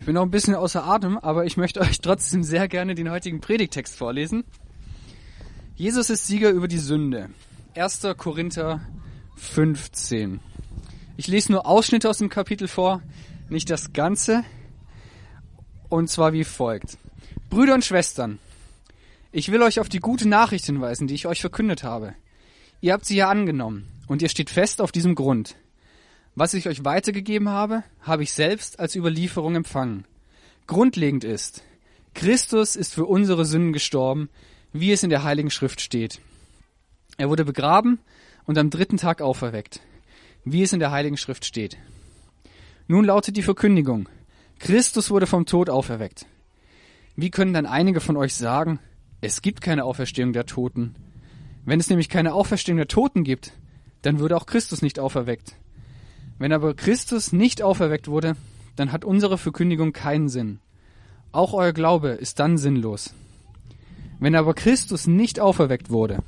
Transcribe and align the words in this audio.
Ich 0.00 0.06
bin 0.06 0.14
noch 0.14 0.22
ein 0.22 0.30
bisschen 0.30 0.54
außer 0.54 0.82
Atem, 0.82 1.18
aber 1.18 1.44
ich 1.44 1.58
möchte 1.58 1.80
euch 1.82 2.00
trotzdem 2.00 2.42
sehr 2.42 2.68
gerne 2.68 2.94
den 2.94 3.10
heutigen 3.10 3.40
Predigtext 3.40 3.94
vorlesen. 3.94 4.44
Jesus 5.76 6.08
ist 6.10 6.26
Sieger 6.26 6.50
über 6.50 6.68
die 6.68 6.78
Sünde. 6.78 7.28
1. 7.76 8.06
Korinther 8.16 8.80
15. 9.36 10.40
Ich 11.18 11.28
lese 11.28 11.52
nur 11.52 11.66
Ausschnitte 11.66 12.08
aus 12.08 12.18
dem 12.18 12.30
Kapitel 12.30 12.66
vor, 12.66 13.02
nicht 13.50 13.68
das 13.68 13.92
Ganze. 13.92 14.42
Und 15.90 16.08
zwar 16.08 16.32
wie 16.32 16.44
folgt. 16.44 16.96
Brüder 17.50 17.74
und 17.74 17.84
Schwestern, 17.84 18.38
ich 19.32 19.52
will 19.52 19.62
euch 19.62 19.80
auf 19.80 19.88
die 19.88 20.00
gute 20.00 20.26
Nachricht 20.26 20.64
hinweisen, 20.64 21.08
die 21.08 21.14
ich 21.14 21.26
euch 21.26 21.42
verkündet 21.42 21.84
habe. 21.84 22.14
Ihr 22.80 22.94
habt 22.94 23.04
sie 23.04 23.16
ja 23.16 23.28
angenommen 23.28 23.86
und 24.06 24.22
ihr 24.22 24.30
steht 24.30 24.48
fest 24.48 24.80
auf 24.80 24.92
diesem 24.92 25.14
Grund. 25.14 25.56
Was 26.34 26.54
ich 26.54 26.68
euch 26.68 26.84
weitergegeben 26.84 27.48
habe, 27.48 27.82
habe 28.02 28.22
ich 28.22 28.32
selbst 28.32 28.78
als 28.78 28.94
Überlieferung 28.94 29.56
empfangen. 29.56 30.04
Grundlegend 30.66 31.24
ist, 31.24 31.64
Christus 32.14 32.76
ist 32.76 32.94
für 32.94 33.06
unsere 33.06 33.44
Sünden 33.44 33.72
gestorben, 33.72 34.28
wie 34.72 34.92
es 34.92 35.02
in 35.02 35.10
der 35.10 35.24
Heiligen 35.24 35.50
Schrift 35.50 35.80
steht. 35.80 36.20
Er 37.18 37.28
wurde 37.28 37.44
begraben 37.44 37.98
und 38.46 38.56
am 38.58 38.70
dritten 38.70 38.96
Tag 38.96 39.20
auferweckt, 39.20 39.80
wie 40.44 40.62
es 40.62 40.72
in 40.72 40.80
der 40.80 40.92
Heiligen 40.92 41.16
Schrift 41.16 41.44
steht. 41.44 41.76
Nun 42.86 43.04
lautet 43.04 43.36
die 43.36 43.42
Verkündigung, 43.42 44.08
Christus 44.60 45.10
wurde 45.10 45.26
vom 45.26 45.46
Tod 45.46 45.70
auferweckt. 45.70 46.26
Wie 47.16 47.30
können 47.30 47.54
dann 47.54 47.66
einige 47.66 48.00
von 48.00 48.16
euch 48.16 48.34
sagen, 48.34 48.78
es 49.20 49.42
gibt 49.42 49.60
keine 49.60 49.84
Auferstehung 49.84 50.32
der 50.32 50.46
Toten? 50.46 50.94
Wenn 51.64 51.80
es 51.80 51.90
nämlich 51.90 52.08
keine 52.08 52.34
Auferstehung 52.34 52.76
der 52.76 52.88
Toten 52.88 53.24
gibt, 53.24 53.52
dann 54.02 54.18
würde 54.18 54.36
auch 54.36 54.46
Christus 54.46 54.82
nicht 54.82 54.98
auferweckt. 54.98 55.56
Wenn 56.40 56.54
aber 56.54 56.72
Christus 56.72 57.34
nicht 57.34 57.60
auferweckt 57.60 58.08
wurde, 58.08 58.34
dann 58.74 58.92
hat 58.92 59.04
unsere 59.04 59.36
Verkündigung 59.36 59.92
keinen 59.92 60.30
Sinn. 60.30 60.58
Auch 61.32 61.52
euer 61.52 61.74
Glaube 61.74 62.08
ist 62.08 62.40
dann 62.40 62.56
sinnlos. 62.56 63.12
Wenn 64.20 64.34
aber 64.34 64.54
Christus 64.54 65.06
nicht 65.06 65.38
auferweckt 65.38 65.90
wurde, 65.90 66.20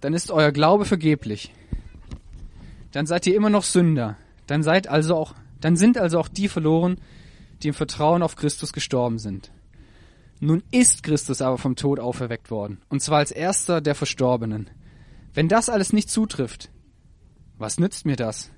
dann 0.00 0.14
ist 0.14 0.30
euer 0.30 0.52
Glaube 0.52 0.86
vergeblich. 0.86 1.52
Dann 2.92 3.04
seid 3.04 3.26
ihr 3.26 3.36
immer 3.36 3.50
noch 3.50 3.62
Sünder. 3.62 4.16
Dann 4.46 4.62
seid 4.62 4.88
also 4.88 5.16
auch, 5.16 5.34
dann 5.60 5.76
sind 5.76 5.98
also 5.98 6.18
auch 6.18 6.28
die 6.28 6.48
verloren, 6.48 6.96
die 7.62 7.68
im 7.68 7.74
Vertrauen 7.74 8.22
auf 8.22 8.36
Christus 8.36 8.72
gestorben 8.72 9.18
sind. 9.18 9.52
Nun 10.40 10.62
ist 10.70 11.02
Christus 11.02 11.42
aber 11.42 11.58
vom 11.58 11.76
Tod 11.76 12.00
auferweckt 12.00 12.50
worden, 12.50 12.80
und 12.88 13.02
zwar 13.02 13.18
als 13.18 13.32
erster 13.32 13.82
der 13.82 13.94
Verstorbenen. 13.94 14.70
Wenn 15.34 15.48
das 15.48 15.68
alles 15.68 15.92
nicht 15.92 16.10
zutrifft, 16.10 16.70
was 17.56 17.78
nützt 17.78 18.04
mir 18.04 18.16
das? 18.16 18.50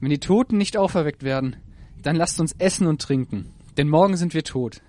Wenn 0.00 0.10
die 0.10 0.18
Toten 0.18 0.58
nicht 0.58 0.76
auferweckt 0.76 1.22
werden, 1.22 1.56
dann 2.02 2.16
lasst 2.16 2.40
uns 2.40 2.54
essen 2.58 2.86
und 2.86 3.00
trinken, 3.00 3.54
denn 3.76 3.88
morgen 3.88 4.16
sind 4.16 4.34
wir 4.34 4.44
tot. 4.44 4.82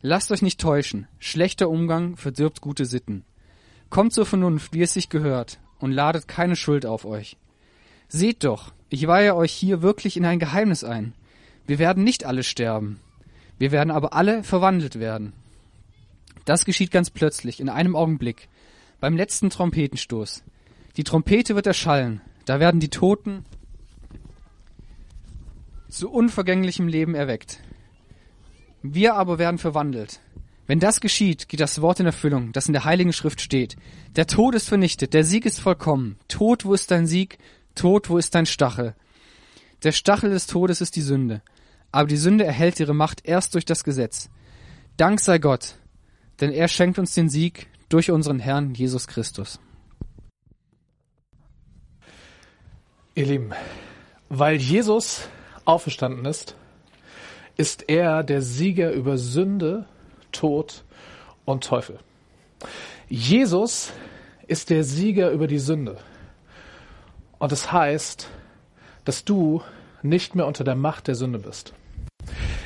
Lasst 0.00 0.32
euch 0.32 0.42
nicht 0.42 0.60
täuschen, 0.60 1.06
schlechter 1.18 1.68
Umgang 1.68 2.16
verdirbt 2.16 2.62
gute 2.62 2.86
Sitten. 2.86 3.24
Kommt 3.90 4.12
zur 4.12 4.24
Vernunft, 4.24 4.72
wie 4.72 4.82
es 4.82 4.94
sich 4.94 5.08
gehört, 5.08 5.60
und 5.78 5.92
ladet 5.92 6.26
keine 6.26 6.56
Schuld 6.56 6.86
auf 6.86 7.04
euch. 7.04 7.36
Seht 8.08 8.44
doch, 8.44 8.72
ich 8.88 9.06
weihe 9.06 9.36
euch 9.36 9.52
hier 9.52 9.82
wirklich 9.82 10.16
in 10.16 10.24
ein 10.24 10.38
Geheimnis 10.38 10.84
ein. 10.84 11.12
Wir 11.66 11.78
werden 11.78 12.02
nicht 12.02 12.24
alle 12.24 12.42
sterben. 12.42 12.98
Wir 13.58 13.70
werden 13.70 13.90
aber 13.90 14.14
alle 14.14 14.42
verwandelt 14.42 14.98
werden. 14.98 15.32
Das 16.44 16.64
geschieht 16.64 16.90
ganz 16.90 17.10
plötzlich, 17.10 17.60
in 17.60 17.68
einem 17.68 17.94
Augenblick, 17.94 18.48
beim 19.00 19.16
letzten 19.16 19.50
Trompetenstoß. 19.50 20.44
Die 20.96 21.04
Trompete 21.04 21.54
wird 21.54 21.66
erschallen, 21.66 22.20
da 22.44 22.60
werden 22.60 22.80
die 22.80 22.90
Toten 22.90 23.44
zu 25.88 26.10
unvergänglichem 26.10 26.86
Leben 26.86 27.14
erweckt. 27.14 27.60
Wir 28.82 29.14
aber 29.14 29.38
werden 29.38 29.58
verwandelt. 29.58 30.20
Wenn 30.66 30.78
das 30.78 31.00
geschieht, 31.00 31.48
geht 31.48 31.60
das 31.60 31.80
Wort 31.80 31.98
in 31.98 32.06
Erfüllung, 32.06 32.52
das 32.52 32.68
in 32.68 32.72
der 32.72 32.84
Heiligen 32.84 33.12
Schrift 33.12 33.40
steht. 33.40 33.76
Der 34.14 34.28
Tod 34.28 34.54
ist 34.54 34.68
vernichtet, 34.68 35.14
der 35.14 35.24
Sieg 35.24 35.44
ist 35.44 35.60
vollkommen. 35.60 36.16
Tod, 36.28 36.64
wo 36.64 36.74
ist 36.74 36.90
dein 36.92 37.06
Sieg? 37.06 37.38
Tod, 37.74 38.08
wo 38.08 38.18
ist 38.18 38.34
dein 38.34 38.46
Stachel? 38.46 38.94
Der 39.82 39.92
Stachel 39.92 40.30
des 40.30 40.46
Todes 40.46 40.80
ist 40.80 40.94
die 40.94 41.02
Sünde. 41.02 41.42
Aber 41.90 42.06
die 42.06 42.16
Sünde 42.16 42.44
erhält 42.44 42.78
ihre 42.78 42.94
Macht 42.94 43.24
erst 43.24 43.54
durch 43.54 43.64
das 43.64 43.82
Gesetz. 43.82 44.30
Dank 44.96 45.18
sei 45.18 45.38
Gott, 45.38 45.74
denn 46.40 46.52
er 46.52 46.68
schenkt 46.68 46.98
uns 46.98 47.14
den 47.14 47.28
Sieg 47.28 47.66
durch 47.90 48.10
unseren 48.10 48.38
Herrn 48.38 48.72
Jesus 48.72 49.06
Christus. 49.06 49.60
Ihr 53.14 53.26
Lieben, 53.26 53.50
weil 54.30 54.56
Jesus 54.56 55.28
auferstanden 55.66 56.24
ist, 56.24 56.54
ist 57.56 57.88
er 57.88 58.22
der 58.22 58.40
Sieger 58.40 58.92
über 58.92 59.18
Sünde, 59.18 59.84
Tod 60.32 60.84
und 61.44 61.64
Teufel. 61.64 61.98
Jesus 63.08 63.92
ist 64.46 64.70
der 64.70 64.84
Sieger 64.84 65.32
über 65.32 65.48
die 65.48 65.58
Sünde. 65.58 65.98
Und 67.38 67.50
das 67.50 67.72
heißt, 67.72 68.28
dass 69.04 69.24
du 69.24 69.62
nicht 70.02 70.36
mehr 70.36 70.46
unter 70.46 70.62
der 70.62 70.76
Macht 70.76 71.08
der 71.08 71.16
Sünde 71.16 71.40
bist. 71.40 71.74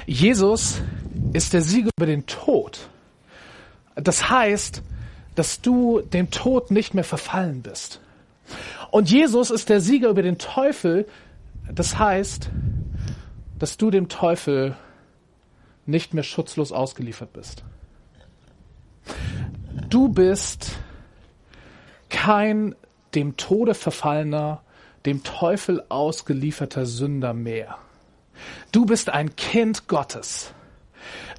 Jesus 0.07 0.83
ist 1.33 1.55
der 1.55 1.63
Sieger 1.63 1.91
über 1.97 2.07
den 2.07 2.27
Tod. 2.27 2.91
Das 3.95 4.29
heißt, 4.29 4.83
dass 5.35 5.61
du 5.61 6.01
dem 6.01 6.31
Tod 6.31 6.71
nicht 6.71 6.95
mehr 6.95 7.05
verfallen 7.05 7.63
bist. 7.63 8.01
Und 8.91 9.11
Jesus 9.11 9.51
ist 9.51 9.69
der 9.69 9.81
Sieger 9.81 10.09
über 10.09 10.23
den 10.23 10.39
Teufel. 10.39 11.07
Das 11.73 11.99
heißt, 11.99 12.51
dass 13.59 13.77
du 13.77 13.91
dem 13.91 14.09
Teufel 14.09 14.77
nicht 15.87 16.15
mehr 16.15 16.23
schutzlos 16.23 16.73
ausgeliefert 16.73 17.33
bist. 17.33 17.65
Du 19.91 20.09
bist 20.09 20.73
kein 22.09 22.75
dem 23.15 23.37
Tode 23.37 23.75
verfallener, 23.75 24.63
dem 25.07 25.23
Teufel 25.23 25.83
ausgelieferter 25.89 26.87
Sünder 26.87 27.35
mehr. 27.35 27.79
Du 28.73 28.87
bist 28.87 29.11
ein 29.11 29.37
Kind 29.37 29.89
Gottes. 29.89 30.53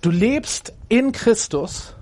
Du 0.01 0.11
lebst 0.11 0.73
in 0.89 1.11
Christus 1.11 1.95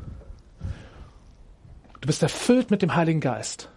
Du 2.03 2.07
bist 2.07 2.21
erfüllt 2.21 2.69
mit 2.69 2.81
dem 2.81 2.97
Heiligen 2.97 3.21
Geist. 3.21 3.69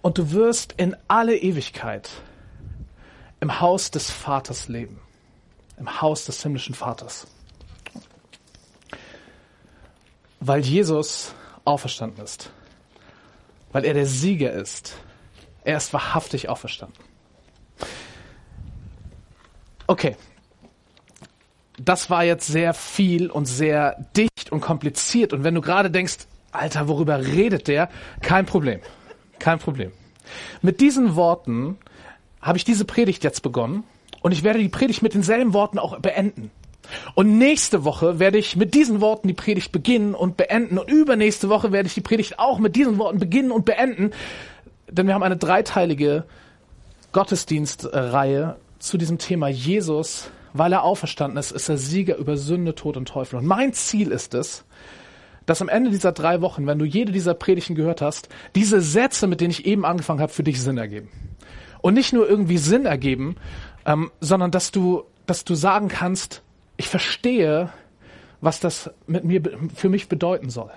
Und 0.00 0.16
du 0.16 0.30
wirst 0.30 0.74
in 0.76 0.96
alle 1.08 1.36
Ewigkeit 1.36 2.08
im 3.40 3.60
Haus 3.60 3.90
des 3.90 4.12
Vaters 4.12 4.68
leben. 4.68 5.00
Im 5.76 6.00
Haus 6.00 6.24
des 6.26 6.40
himmlischen 6.40 6.76
Vaters. 6.76 7.26
Weil 10.38 10.60
Jesus 10.60 11.34
auferstanden 11.64 12.22
ist. 12.22 12.52
Weil 13.72 13.84
er 13.84 13.94
der 13.94 14.06
Sieger 14.06 14.52
ist. 14.52 14.94
Er 15.64 15.78
ist 15.78 15.92
wahrhaftig 15.92 16.48
auferstanden. 16.48 17.02
Okay, 19.88 20.16
das 21.76 22.08
war 22.08 22.22
jetzt 22.22 22.46
sehr 22.46 22.72
viel 22.72 23.30
und 23.32 23.46
sehr 23.46 23.96
dicht 24.16 24.29
und 24.50 24.60
kompliziert. 24.60 25.32
Und 25.32 25.44
wenn 25.44 25.54
du 25.54 25.60
gerade 25.60 25.90
denkst, 25.90 26.18
Alter, 26.52 26.88
worüber 26.88 27.26
redet 27.26 27.68
der? 27.68 27.88
Kein 28.22 28.46
Problem. 28.46 28.80
Kein 29.38 29.58
Problem. 29.58 29.92
Mit 30.62 30.80
diesen 30.80 31.16
Worten 31.16 31.78
habe 32.40 32.58
ich 32.58 32.64
diese 32.64 32.84
Predigt 32.84 33.24
jetzt 33.24 33.42
begonnen 33.42 33.84
und 34.22 34.32
ich 34.32 34.42
werde 34.42 34.58
die 34.58 34.68
Predigt 34.68 35.02
mit 35.02 35.14
denselben 35.14 35.52
Worten 35.54 35.78
auch 35.78 35.98
beenden. 35.98 36.50
Und 37.14 37.38
nächste 37.38 37.84
Woche 37.84 38.18
werde 38.18 38.38
ich 38.38 38.56
mit 38.56 38.74
diesen 38.74 39.00
Worten 39.00 39.28
die 39.28 39.34
Predigt 39.34 39.70
beginnen 39.70 40.14
und 40.14 40.36
beenden. 40.36 40.78
Und 40.78 40.90
übernächste 40.90 41.48
Woche 41.48 41.72
werde 41.72 41.86
ich 41.86 41.94
die 41.94 42.00
Predigt 42.00 42.38
auch 42.38 42.58
mit 42.58 42.74
diesen 42.74 42.98
Worten 42.98 43.18
beginnen 43.18 43.52
und 43.52 43.64
beenden. 43.64 44.10
Denn 44.88 45.06
wir 45.06 45.14
haben 45.14 45.22
eine 45.22 45.36
dreiteilige 45.36 46.24
Gottesdienstreihe 47.12 48.56
zu 48.78 48.98
diesem 48.98 49.18
Thema 49.18 49.48
Jesus 49.48 50.30
weil 50.52 50.72
er 50.72 50.82
auferstanden 50.82 51.38
ist, 51.38 51.52
ist 51.52 51.68
er 51.68 51.76
Sieger 51.76 52.16
über 52.16 52.36
Sünde, 52.36 52.74
Tod 52.74 52.96
und 52.96 53.08
Teufel. 53.08 53.38
Und 53.38 53.46
mein 53.46 53.72
Ziel 53.72 54.10
ist 54.10 54.34
es, 54.34 54.64
dass 55.46 55.62
am 55.62 55.68
Ende 55.68 55.90
dieser 55.90 56.12
drei 56.12 56.40
Wochen, 56.42 56.66
wenn 56.66 56.78
du 56.78 56.84
jede 56.84 57.12
dieser 57.12 57.34
Predigten 57.34 57.74
gehört 57.74 58.02
hast, 58.02 58.28
diese 58.54 58.80
Sätze, 58.80 59.26
mit 59.26 59.40
denen 59.40 59.50
ich 59.50 59.66
eben 59.66 59.84
angefangen 59.84 60.20
habe, 60.20 60.32
für 60.32 60.42
dich 60.42 60.60
Sinn 60.60 60.78
ergeben. 60.78 61.08
Und 61.80 61.94
nicht 61.94 62.12
nur 62.12 62.28
irgendwie 62.28 62.58
Sinn 62.58 62.84
ergeben, 62.84 63.36
ähm, 63.86 64.10
sondern 64.20 64.50
dass 64.50 64.70
du, 64.70 65.04
dass 65.26 65.44
du 65.44 65.54
sagen 65.54 65.88
kannst, 65.88 66.42
ich 66.76 66.88
verstehe, 66.88 67.70
was 68.40 68.60
das 68.60 68.90
mit 69.06 69.24
mir, 69.24 69.42
für 69.74 69.88
mich 69.88 70.08
bedeuten 70.08 70.50
soll. 70.50 70.70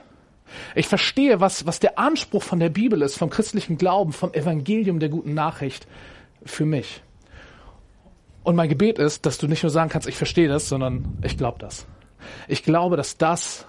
Ich 0.76 0.88
verstehe, 0.88 1.40
was, 1.40 1.66
was 1.66 1.80
der 1.80 1.98
Anspruch 1.98 2.44
von 2.44 2.60
der 2.60 2.70
Bibel 2.70 3.02
ist, 3.02 3.18
vom 3.18 3.30
christlichen 3.30 3.78
Glauben, 3.78 4.14
vom 4.14 4.34
Evangelium 4.34 5.00
der 5.00 5.10
guten 5.10 5.34
Nachricht 5.34 5.88
für 6.46 6.66
mich. 6.66 7.02
Und 8.44 8.56
mein 8.56 8.70
Gebet 8.70 9.00
ist, 9.00 9.26
dass 9.26 9.38
du 9.38 9.48
nicht 9.48 9.64
nur 9.64 9.70
sagen 9.70 9.90
kannst, 9.90 10.08
ich 10.08 10.18
verstehe 10.18 10.48
das, 10.48 10.68
sondern 10.68 11.18
ich 11.24 11.38
glaube 11.38 11.60
das. 11.60 11.86
Ich 12.48 12.64
glaube, 12.64 12.98
dass 12.98 13.18
das, 13.18 13.66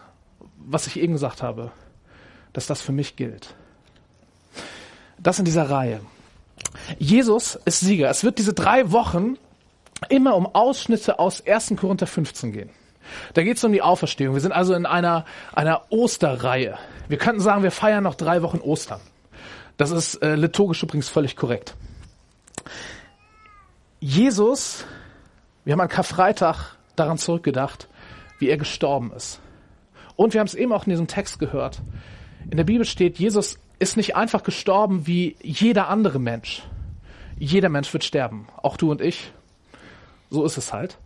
was 0.56 0.87
ich 0.87 0.99
eben 0.99 1.12
gesagt 1.12 1.43
habe, 1.43 1.71
dass 2.53 2.67
das 2.67 2.82
für 2.82 2.93
mich 2.93 3.17
gilt. 3.17 3.55
Das 5.19 5.38
in 5.38 5.44
dieser 5.44 5.71
Reihe. 5.71 6.00
Jesus 6.99 7.59
ist 7.65 7.81
Sieger. 7.81 8.11
Es 8.11 8.25
wird 8.25 8.38
diese 8.38 8.53
drei 8.53 8.91
Wochen 8.93 9.37
immer 10.09 10.37
um 10.37 10.47
Ausschnitte 10.47 11.19
aus 11.19 11.47
1. 11.47 11.75
Korinther 11.76 12.06
15 12.06 12.53
gehen. 12.53 12.71
Da 13.35 13.43
geht 13.43 13.59
es 13.59 13.65
um 13.65 13.73
die 13.73 13.82
Auferstehung. 13.82 14.35
Wir 14.35 14.41
sind 14.41 14.53
also 14.53 14.75
in 14.75 14.87
einer, 14.87 15.25
einer 15.53 15.82
Osterreihe. 15.91 16.79
Wir 17.09 17.19
könnten 17.19 17.41
sagen, 17.41 17.62
wir 17.62 17.71
feiern 17.71 18.05
noch 18.05 18.15
drei 18.15 18.43
Wochen 18.43 18.59
Ostern. 18.59 19.00
Das 19.76 19.91
ist 19.91 20.17
äh, 20.17 20.37
liturgisch 20.37 20.82
übrigens 20.82 21.09
völlig 21.09 21.37
korrekt. 21.37 21.75
Jesus, 24.06 24.84
wir 25.64 25.72
haben 25.72 25.80
an 25.80 25.88
Karfreitag 25.88 26.76
daran 26.94 27.16
zurückgedacht, 27.16 27.88
wie 28.38 28.50
er 28.50 28.58
gestorben 28.58 29.10
ist. 29.16 29.40
Und 30.14 30.34
wir 30.34 30.40
haben 30.40 30.46
es 30.46 30.54
eben 30.54 30.74
auch 30.74 30.84
in 30.84 30.90
diesem 30.90 31.06
Text 31.06 31.38
gehört. 31.38 31.80
In 32.50 32.58
der 32.58 32.64
Bibel 32.64 32.84
steht, 32.84 33.18
Jesus 33.18 33.58
ist 33.78 33.96
nicht 33.96 34.14
einfach 34.14 34.42
gestorben 34.42 35.06
wie 35.06 35.36
jeder 35.40 35.88
andere 35.88 36.18
Mensch. 36.18 36.64
Jeder 37.38 37.70
Mensch 37.70 37.94
wird 37.94 38.04
sterben, 38.04 38.46
auch 38.62 38.76
du 38.76 38.90
und 38.90 39.00
ich. 39.00 39.32
So 40.28 40.44
ist 40.44 40.58
es 40.58 40.74
halt. 40.74 40.98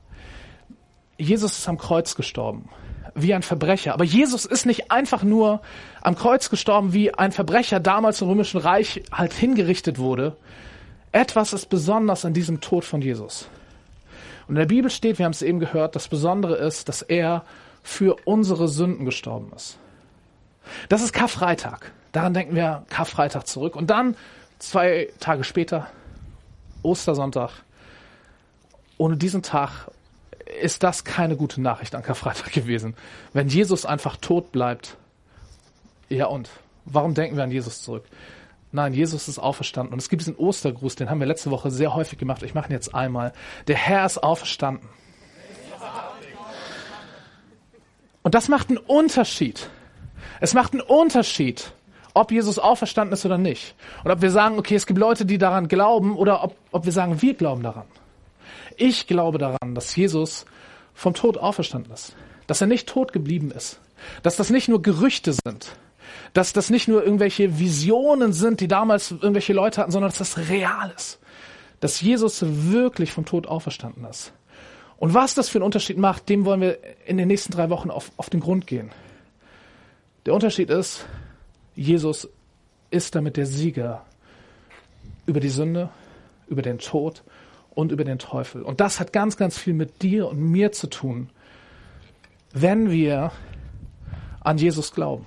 Jesus 1.18 1.56
ist 1.56 1.68
am 1.68 1.78
Kreuz 1.78 2.16
gestorben, 2.16 2.68
wie 3.14 3.32
ein 3.32 3.42
Verbrecher. 3.42 3.94
Aber 3.94 4.04
Jesus 4.04 4.44
ist 4.44 4.66
nicht 4.66 4.90
einfach 4.90 5.22
nur 5.22 5.62
am 6.02 6.16
Kreuz 6.16 6.50
gestorben, 6.50 6.92
wie 6.92 7.14
ein 7.14 7.30
Verbrecher 7.30 7.78
damals 7.78 8.22
im 8.22 8.28
Römischen 8.28 8.58
Reich 8.58 9.04
halt 9.12 9.34
hingerichtet 9.34 10.00
wurde. 10.00 10.36
Etwas 11.12 11.52
ist 11.52 11.68
besonders 11.68 12.24
an 12.24 12.34
diesem 12.34 12.60
Tod 12.60 12.84
von 12.84 13.00
Jesus. 13.00 13.48
Und 14.46 14.56
in 14.56 14.60
der 14.60 14.66
Bibel 14.66 14.90
steht, 14.90 15.18
wir 15.18 15.24
haben 15.24 15.32
es 15.32 15.42
eben 15.42 15.60
gehört, 15.60 15.94
das 15.94 16.08
Besondere 16.08 16.56
ist, 16.56 16.88
dass 16.88 17.02
er 17.02 17.44
für 17.82 18.16
unsere 18.24 18.68
Sünden 18.68 19.04
gestorben 19.04 19.52
ist. 19.54 19.78
Das 20.88 21.02
ist 21.02 21.12
Karfreitag. 21.12 21.92
Daran 22.12 22.34
denken 22.34 22.54
wir 22.54 22.84
Karfreitag 22.88 23.46
zurück. 23.46 23.76
Und 23.76 23.90
dann, 23.90 24.16
zwei 24.58 25.08
Tage 25.20 25.44
später, 25.44 25.88
Ostersonntag. 26.82 27.50
Ohne 28.96 29.16
diesen 29.16 29.42
Tag 29.42 29.90
ist 30.60 30.82
das 30.82 31.04
keine 31.04 31.36
gute 31.36 31.60
Nachricht 31.60 31.94
an 31.94 32.02
Karfreitag 32.02 32.52
gewesen. 32.52 32.94
Wenn 33.32 33.48
Jesus 33.48 33.84
einfach 33.84 34.16
tot 34.16 34.52
bleibt, 34.52 34.96
ja 36.08 36.26
und? 36.26 36.48
Warum 36.84 37.14
denken 37.14 37.36
wir 37.36 37.44
an 37.44 37.50
Jesus 37.50 37.82
zurück? 37.82 38.04
Nein, 38.70 38.92
Jesus 38.92 39.28
ist 39.28 39.38
auferstanden. 39.38 39.92
Und 39.92 39.98
es 39.98 40.08
gibt 40.08 40.20
diesen 40.20 40.36
Ostergruß, 40.36 40.96
den 40.96 41.08
haben 41.08 41.20
wir 41.20 41.26
letzte 41.26 41.50
Woche 41.50 41.70
sehr 41.70 41.94
häufig 41.94 42.18
gemacht. 42.18 42.42
Ich 42.42 42.54
mache 42.54 42.68
ihn 42.68 42.72
jetzt 42.72 42.94
einmal. 42.94 43.32
Der 43.66 43.76
Herr 43.76 44.04
ist 44.04 44.18
auferstanden. 44.18 44.88
Und 48.22 48.34
das 48.34 48.48
macht 48.48 48.68
einen 48.68 48.78
Unterschied. 48.78 49.70
Es 50.40 50.52
macht 50.52 50.74
einen 50.74 50.82
Unterschied, 50.82 51.72
ob 52.12 52.30
Jesus 52.30 52.58
auferstanden 52.58 53.14
ist 53.14 53.24
oder 53.24 53.38
nicht. 53.38 53.74
Und 54.04 54.10
ob 54.10 54.20
wir 54.20 54.30
sagen, 54.30 54.58
okay, 54.58 54.74
es 54.74 54.86
gibt 54.86 54.98
Leute, 54.98 55.24
die 55.24 55.38
daran 55.38 55.68
glauben, 55.68 56.14
oder 56.14 56.44
ob, 56.44 56.56
ob 56.70 56.84
wir 56.84 56.92
sagen, 56.92 57.22
wir 57.22 57.34
glauben 57.34 57.62
daran. 57.62 57.86
Ich 58.76 59.06
glaube 59.06 59.38
daran, 59.38 59.74
dass 59.74 59.96
Jesus 59.96 60.44
vom 60.92 61.14
Tod 61.14 61.38
auferstanden 61.38 61.92
ist. 61.92 62.14
Dass 62.46 62.60
er 62.60 62.66
nicht 62.66 62.88
tot 62.88 63.12
geblieben 63.12 63.50
ist. 63.50 63.80
Dass 64.22 64.36
das 64.36 64.50
nicht 64.50 64.68
nur 64.68 64.82
Gerüchte 64.82 65.32
sind. 65.32 65.76
Dass 66.32 66.52
das 66.52 66.70
nicht 66.70 66.88
nur 66.88 67.02
irgendwelche 67.02 67.58
Visionen 67.58 68.32
sind, 68.32 68.60
die 68.60 68.68
damals 68.68 69.10
irgendwelche 69.10 69.52
Leute 69.52 69.80
hatten, 69.80 69.92
sondern 69.92 70.10
dass 70.10 70.18
das 70.18 70.48
real 70.48 70.92
ist. 70.96 71.18
Dass 71.80 72.00
Jesus 72.00 72.44
wirklich 72.44 73.12
vom 73.12 73.24
Tod 73.24 73.46
auferstanden 73.46 74.04
ist. 74.04 74.32
Und 74.98 75.14
was 75.14 75.34
das 75.34 75.48
für 75.48 75.58
einen 75.58 75.64
Unterschied 75.64 75.96
macht, 75.96 76.28
dem 76.28 76.44
wollen 76.44 76.60
wir 76.60 76.78
in 77.06 77.16
den 77.16 77.28
nächsten 77.28 77.52
drei 77.52 77.70
Wochen 77.70 77.90
auf, 77.90 78.10
auf 78.16 78.30
den 78.30 78.40
Grund 78.40 78.66
gehen. 78.66 78.90
Der 80.26 80.34
Unterschied 80.34 80.70
ist, 80.70 81.06
Jesus 81.76 82.28
ist 82.90 83.14
damit 83.14 83.36
der 83.36 83.46
Sieger 83.46 84.04
über 85.26 85.40
die 85.40 85.48
Sünde, 85.48 85.90
über 86.48 86.62
den 86.62 86.78
Tod 86.78 87.22
und 87.70 87.92
über 87.92 88.04
den 88.04 88.18
Teufel. 88.18 88.62
Und 88.62 88.80
das 88.80 88.98
hat 88.98 89.12
ganz, 89.12 89.36
ganz 89.36 89.56
viel 89.56 89.74
mit 89.74 90.02
dir 90.02 90.26
und 90.28 90.40
mir 90.40 90.72
zu 90.72 90.88
tun, 90.88 91.30
wenn 92.52 92.90
wir 92.90 93.30
an 94.40 94.58
Jesus 94.58 94.92
glauben. 94.92 95.26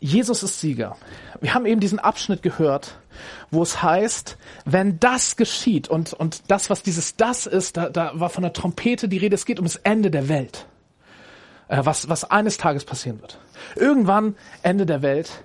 Jesus 0.00 0.42
ist 0.42 0.60
Sieger. 0.60 0.96
Wir 1.40 1.52
haben 1.54 1.66
eben 1.66 1.80
diesen 1.80 1.98
Abschnitt 1.98 2.42
gehört, 2.42 2.98
wo 3.50 3.62
es 3.62 3.82
heißt, 3.82 4.38
wenn 4.64 4.98
das 4.98 5.36
geschieht 5.36 5.88
und, 5.88 6.14
und 6.14 6.50
das, 6.50 6.70
was 6.70 6.82
dieses 6.82 7.16
das 7.16 7.46
ist, 7.46 7.76
da, 7.76 7.90
da 7.90 8.12
war 8.14 8.30
von 8.30 8.42
der 8.42 8.54
Trompete 8.54 9.08
die 9.08 9.18
Rede, 9.18 9.34
es 9.34 9.44
geht 9.44 9.58
um 9.58 9.66
das 9.66 9.76
Ende 9.76 10.10
der 10.10 10.28
Welt, 10.30 10.66
äh, 11.68 11.82
was, 11.84 12.08
was 12.08 12.24
eines 12.24 12.56
Tages 12.56 12.86
passieren 12.86 13.20
wird. 13.20 13.38
Irgendwann 13.76 14.36
Ende 14.62 14.86
der 14.86 15.02
Welt. 15.02 15.42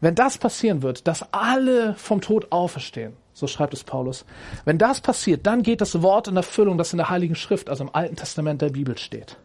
Wenn 0.00 0.14
das 0.14 0.36
passieren 0.36 0.82
wird, 0.82 1.06
dass 1.08 1.32
alle 1.32 1.94
vom 1.94 2.20
Tod 2.20 2.52
auferstehen, 2.52 3.14
so 3.32 3.46
schreibt 3.46 3.72
es 3.72 3.84
Paulus, 3.84 4.26
wenn 4.66 4.76
das 4.76 5.00
passiert, 5.00 5.46
dann 5.46 5.62
geht 5.62 5.80
das 5.80 6.02
Wort 6.02 6.28
in 6.28 6.36
Erfüllung, 6.36 6.76
das 6.76 6.92
in 6.92 6.98
der 6.98 7.08
Heiligen 7.08 7.36
Schrift, 7.36 7.70
also 7.70 7.84
im 7.84 7.94
Alten 7.94 8.16
Testament 8.16 8.60
der 8.60 8.68
Bibel 8.68 8.98
steht. 8.98 9.38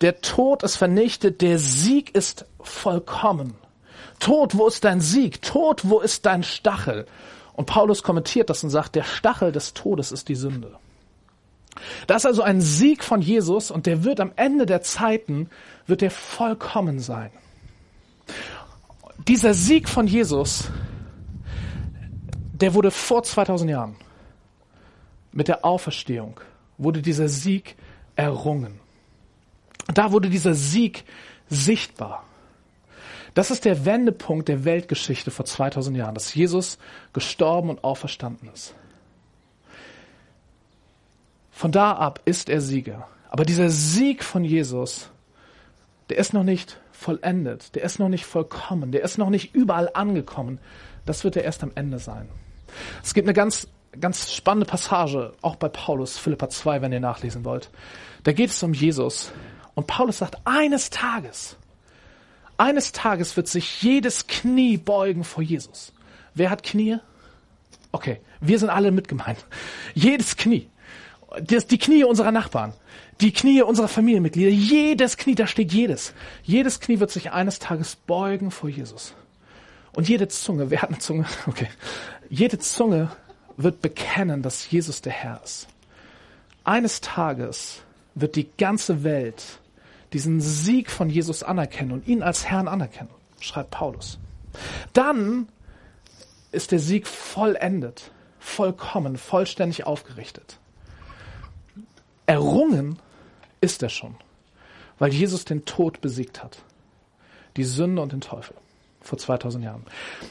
Der 0.00 0.20
Tod 0.20 0.64
ist 0.64 0.76
vernichtet, 0.76 1.42
der 1.42 1.58
Sieg 1.60 2.12
ist 2.14 2.44
vollkommen. 2.60 3.54
Tod, 4.20 4.56
wo 4.56 4.68
ist 4.68 4.84
dein 4.84 5.00
Sieg? 5.00 5.42
Tod, 5.42 5.82
wo 5.84 6.00
ist 6.00 6.26
dein 6.26 6.42
Stachel? 6.42 7.06
Und 7.54 7.66
Paulus 7.66 8.02
kommentiert 8.02 8.48
das 8.48 8.62
und 8.62 8.70
sagt, 8.70 8.94
der 8.94 9.02
Stachel 9.02 9.50
des 9.52 9.74
Todes 9.74 10.12
ist 10.12 10.28
die 10.28 10.34
Sünde. 10.34 10.78
Das 12.06 12.22
ist 12.22 12.26
also 12.26 12.42
ein 12.42 12.60
Sieg 12.60 13.02
von 13.02 13.22
Jesus 13.22 13.70
und 13.70 13.86
der 13.86 14.04
wird 14.04 14.20
am 14.20 14.32
Ende 14.36 14.66
der 14.66 14.82
Zeiten, 14.82 15.50
wird 15.86 16.02
er 16.02 16.10
vollkommen 16.10 17.00
sein. 17.00 17.30
Dieser 19.28 19.54
Sieg 19.54 19.88
von 19.88 20.06
Jesus, 20.06 20.70
der 22.52 22.74
wurde 22.74 22.90
vor 22.90 23.22
2000 23.22 23.70
Jahren 23.70 23.96
mit 25.32 25.48
der 25.48 25.64
Auferstehung, 25.64 26.40
wurde 26.78 27.02
dieser 27.02 27.28
Sieg 27.28 27.76
errungen. 28.16 28.80
Da 29.94 30.12
wurde 30.12 30.28
dieser 30.30 30.54
Sieg 30.54 31.04
sichtbar. 31.48 32.24
Das 33.34 33.50
ist 33.50 33.64
der 33.64 33.84
Wendepunkt 33.84 34.48
der 34.48 34.64
Weltgeschichte 34.64 35.30
vor 35.30 35.44
2000 35.44 35.96
Jahren, 35.96 36.14
dass 36.14 36.34
Jesus 36.34 36.78
gestorben 37.12 37.70
und 37.70 37.84
auferstanden 37.84 38.50
ist. 38.52 38.74
Von 41.50 41.72
da 41.72 41.92
ab 41.92 42.20
ist 42.24 42.48
er 42.48 42.60
Sieger. 42.60 43.06
Aber 43.28 43.44
dieser 43.44 43.70
Sieg 43.70 44.24
von 44.24 44.44
Jesus, 44.44 45.10
der 46.08 46.18
ist 46.18 46.32
noch 46.32 46.42
nicht 46.42 46.80
vollendet, 46.90 47.74
der 47.74 47.82
ist 47.84 47.98
noch 47.98 48.08
nicht 48.08 48.26
vollkommen, 48.26 48.92
der 48.92 49.02
ist 49.02 49.18
noch 49.18 49.30
nicht 49.30 49.54
überall 49.54 49.90
angekommen. 49.94 50.58
Das 51.06 51.22
wird 51.22 51.36
er 51.36 51.44
erst 51.44 51.62
am 51.62 51.72
Ende 51.74 51.98
sein. 51.98 52.28
Es 53.02 53.14
gibt 53.14 53.26
eine 53.26 53.34
ganz, 53.34 53.68
ganz 53.98 54.32
spannende 54.32 54.66
Passage, 54.66 55.32
auch 55.42 55.56
bei 55.56 55.68
Paulus, 55.68 56.18
Philippa 56.18 56.48
2, 56.48 56.82
wenn 56.82 56.92
ihr 56.92 57.00
nachlesen 57.00 57.44
wollt. 57.44 57.70
Da 58.24 58.32
geht 58.32 58.50
es 58.50 58.62
um 58.62 58.72
Jesus. 58.72 59.32
Und 59.74 59.86
Paulus 59.86 60.18
sagt, 60.18 60.36
eines 60.44 60.90
Tages, 60.90 61.56
eines 62.60 62.92
Tages 62.92 63.36
wird 63.38 63.48
sich 63.48 63.82
jedes 63.82 64.26
Knie 64.26 64.76
beugen 64.76 65.24
vor 65.24 65.42
Jesus. 65.42 65.92
Wer 66.34 66.50
hat 66.50 66.62
Knie? 66.62 66.98
Okay, 67.90 68.20
wir 68.40 68.58
sind 68.58 68.68
alle 68.68 68.90
mitgemeint. 68.90 69.46
Jedes 69.94 70.36
Knie. 70.36 70.68
Das, 71.42 71.66
die 71.66 71.78
Knie 71.78 72.04
unserer 72.04 72.32
Nachbarn, 72.32 72.74
die 73.20 73.32
Knie 73.32 73.62
unserer 73.62 73.88
Familienmitglieder, 73.88 74.50
jedes 74.50 75.16
Knie, 75.16 75.34
da 75.34 75.46
steht 75.46 75.72
jedes. 75.72 76.12
Jedes 76.42 76.80
Knie 76.80 77.00
wird 77.00 77.10
sich 77.10 77.32
eines 77.32 77.60
Tages 77.60 77.96
beugen 77.96 78.50
vor 78.50 78.68
Jesus. 78.68 79.14
Und 79.92 80.08
jede 80.08 80.28
Zunge, 80.28 80.70
wer 80.70 80.82
hat 80.82 80.90
eine 80.90 80.98
Zunge? 80.98 81.24
Okay. 81.46 81.68
Jede 82.28 82.58
Zunge 82.58 83.10
wird 83.56 83.80
bekennen, 83.80 84.42
dass 84.42 84.70
Jesus 84.70 85.00
der 85.00 85.12
Herr 85.12 85.40
ist. 85.42 85.66
Eines 86.62 87.00
Tages 87.00 87.80
wird 88.14 88.36
die 88.36 88.48
ganze 88.58 89.02
Welt 89.02 89.59
diesen 90.12 90.40
Sieg 90.40 90.90
von 90.90 91.08
Jesus 91.08 91.42
anerkennen 91.42 91.92
und 91.92 92.08
ihn 92.08 92.22
als 92.22 92.46
Herrn 92.46 92.68
anerkennen, 92.68 93.10
schreibt 93.40 93.70
Paulus. 93.70 94.18
Dann 94.92 95.48
ist 96.52 96.72
der 96.72 96.80
Sieg 96.80 97.06
vollendet, 97.06 98.10
vollkommen, 98.38 99.16
vollständig 99.16 99.86
aufgerichtet. 99.86 100.58
Errungen 102.26 102.98
ist 103.60 103.82
er 103.82 103.88
schon, 103.88 104.16
weil 104.98 105.12
Jesus 105.12 105.44
den 105.44 105.64
Tod 105.64 106.00
besiegt 106.00 106.42
hat. 106.42 106.58
Die 107.56 107.64
Sünde 107.64 108.00
und 108.00 108.12
den 108.12 108.20
Teufel 108.20 108.54
vor 109.00 109.18
2000 109.18 109.64
Jahren. 109.64 109.84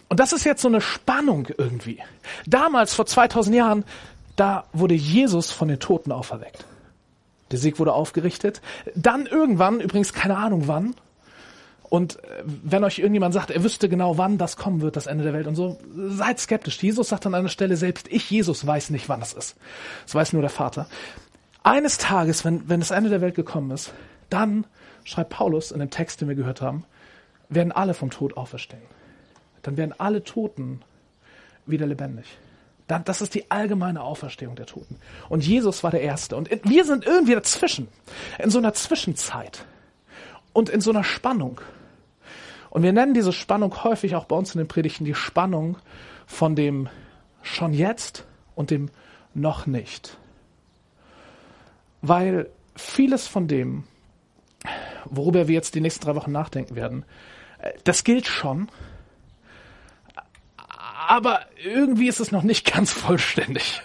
Und 0.08 0.20
das 0.20 0.32
ist 0.32 0.46
jetzt 0.46 0.62
so 0.62 0.68
eine 0.68 0.82
Spannung 0.82 1.48
irgendwie. 1.58 2.00
Damals, 2.46 2.94
vor 2.94 3.06
2000 3.06 3.56
Jahren, 3.56 3.86
da 4.36 4.66
wurde 4.74 4.94
Jesus 4.94 5.52
von 5.52 5.68
den 5.68 5.80
Toten 5.80 6.12
auferweckt. 6.12 6.66
Der 7.52 7.60
Sieg 7.60 7.80
wurde 7.80 7.94
aufgerichtet. 7.94 8.62
Dann 8.96 9.26
irgendwann, 9.26 9.80
übrigens 9.80 10.14
keine 10.14 10.38
Ahnung 10.38 10.68
wann, 10.68 10.96
und 11.90 12.24
äh, 12.24 12.44
wenn 12.46 12.84
euch 12.84 13.00
irgendjemand 13.00 13.34
sagt, 13.34 13.52
er 13.52 13.64
wüsste 13.64 13.90
genau, 13.90 14.18
wann 14.18 14.38
das 14.38 14.56
kommen 14.58 14.82
wird, 14.82 14.96
das 14.96 15.08
Ende 15.08 15.24
der 15.24 15.34
Welt 15.34 15.48
und 15.48 15.56
so, 15.56 15.80
seid 15.96 16.40
skeptisch. 16.40 16.82
Jesus 16.82 17.10
sagt 17.10 17.26
an 17.26 17.34
einer 17.34 17.50
Stelle 17.50 17.76
selbst, 17.76 18.08
ich, 18.10 18.30
Jesus, 18.30 18.66
weiß 18.66 18.92
nicht, 18.92 19.10
wann 19.10 19.22
es 19.22 19.34
ist. 19.34 19.56
Das 20.06 20.16
weiß 20.16 20.34
nur 20.34 20.42
der 20.42 20.52
Vater. 20.52 20.88
Eines 21.64 21.98
Tages, 21.98 22.46
wenn, 22.46 22.70
wenn 22.70 22.80
das 22.80 22.92
Ende 22.92 23.10
der 23.10 23.22
Welt 23.22 23.36
gekommen 23.36 23.72
ist, 23.72 23.92
dann 24.30 24.66
schreibt 25.04 25.32
Paulus 25.32 25.72
in 25.72 25.80
dem 25.80 25.90
Text, 25.90 26.22
den 26.22 26.30
wir 26.30 26.36
gehört 26.36 26.62
haben, 26.62 26.86
werden 27.50 27.72
alle 27.72 27.96
vom 27.96 28.12
Tod 28.12 28.38
auferstehen. 28.38 28.84
Dann 29.64 29.76
werden 29.76 29.94
alle 29.98 30.24
Toten 30.24 30.82
wieder 31.66 31.88
lebendig. 31.88 32.26
Das 32.98 33.22
ist 33.22 33.36
die 33.36 33.52
allgemeine 33.52 34.02
Auferstehung 34.02 34.56
der 34.56 34.66
Toten. 34.66 35.00
Und 35.30 35.46
Jesus 35.46 35.84
war 35.84 35.92
der 35.92 36.02
Erste. 36.02 36.36
Und 36.36 36.50
wir 36.64 36.86
sind 36.86 37.06
irgendwie 37.06 37.36
dazwischen, 37.36 37.88
in 38.40 38.50
so 38.50 38.58
einer 38.58 38.74
Zwischenzeit 38.74 39.64
und 40.54 40.70
in 40.70 40.82
so 40.82 40.90
einer 40.90 41.04
Spannung. 41.04 41.62
Und 42.72 42.82
wir 42.82 42.92
nennen 42.92 43.14
diese 43.14 43.32
Spannung 43.32 43.84
häufig 43.84 44.16
auch 44.16 44.26
bei 44.26 44.36
uns 44.36 44.56
in 44.56 44.60
den 44.60 44.68
Predigten 44.68 45.06
die 45.06 45.14
Spannung 45.14 45.78
von 46.26 46.56
dem 46.56 46.90
schon 47.44 47.74
jetzt 47.74 48.26
und 48.56 48.72
dem 48.72 48.90
noch 49.36 49.68
nicht. 49.68 50.18
Weil 52.02 52.50
vieles 52.76 53.28
von 53.28 53.48
dem, 53.48 53.84
worüber 55.06 55.48
wir 55.48 55.54
jetzt 55.54 55.76
die 55.76 55.82
nächsten 55.82 56.06
drei 56.06 56.16
Wochen 56.16 56.32
nachdenken 56.32 56.76
werden, 56.76 57.06
äh, 57.60 57.72
das 57.84 58.04
gilt 58.04 58.26
schon, 58.26 58.70
aber 61.10 61.48
irgendwie 61.58 62.08
ist 62.08 62.20
es 62.20 62.32
noch 62.32 62.44
nicht 62.44 62.72
ganz 62.72 62.94
vollständig. 62.94 63.82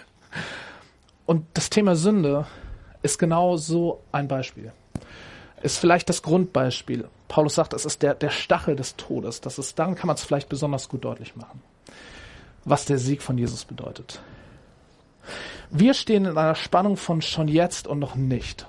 Und 1.25 1.47
das 1.55 1.71
Thema 1.71 1.95
Sünde 1.95 2.45
ist 3.01 3.17
genau 3.17 3.57
so 3.57 4.03
ein 4.11 4.27
Beispiel. 4.27 4.71
Ist 5.63 5.79
vielleicht 5.79 6.07
das 6.07 6.21
Grundbeispiel. 6.21 7.09
Paulus 7.27 7.55
sagt, 7.55 7.73
es 7.73 7.83
ist 7.83 8.03
der, 8.03 8.13
der 8.13 8.29
Stachel 8.29 8.75
des 8.75 8.95
Todes. 8.95 9.41
Das 9.41 9.57
ist, 9.57 9.79
daran 9.79 9.95
kann 9.95 10.05
man 10.05 10.17
es 10.17 10.23
vielleicht 10.23 10.49
besonders 10.49 10.87
gut 10.87 11.03
deutlich 11.03 11.35
machen, 11.35 11.63
was 12.63 12.85
der 12.85 12.99
Sieg 12.99 13.23
von 13.23 13.39
Jesus 13.39 13.65
bedeutet. 13.65 14.21
Wir 15.71 15.95
stehen 15.95 16.25
in 16.25 16.37
einer 16.37 16.53
Spannung 16.53 16.95
von 16.95 17.23
schon 17.23 17.47
jetzt 17.47 17.87
und 17.87 17.97
noch 17.97 18.13
nicht. 18.13 18.67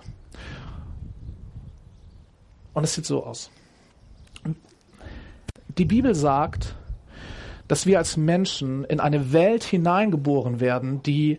Und 2.72 2.84
es 2.84 2.94
sieht 2.94 3.04
so 3.04 3.22
aus. 3.22 3.50
Die 5.76 5.84
Bibel 5.84 6.14
sagt, 6.14 6.74
dass 7.68 7.86
wir 7.86 7.98
als 7.98 8.16
Menschen 8.16 8.84
in 8.84 9.00
eine 9.00 9.32
Welt 9.32 9.64
hineingeboren 9.64 10.60
werden, 10.60 11.02
die 11.02 11.38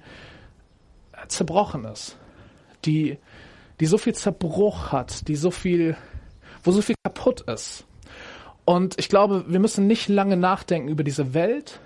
zerbrochen 1.27 1.85
ist, 1.85 2.17
die, 2.85 3.17
die 3.79 3.85
so 3.85 3.97
viel 3.97 4.13
Zerbruch 4.13 4.91
hat, 4.91 5.27
die 5.27 5.35
so 5.35 5.51
viel, 5.51 5.97
wo 6.63 6.71
so 6.71 6.81
viel 6.81 6.95
kaputt 7.03 7.41
ist. 7.41 7.85
Und 8.65 8.99
ich 8.99 9.09
glaube, 9.09 9.45
wir 9.47 9.59
müssen 9.59 9.87
nicht 9.87 10.09
lange 10.09 10.37
nachdenken 10.37 10.89
über 10.89 11.03
diese 11.03 11.33
Welt, 11.33 11.79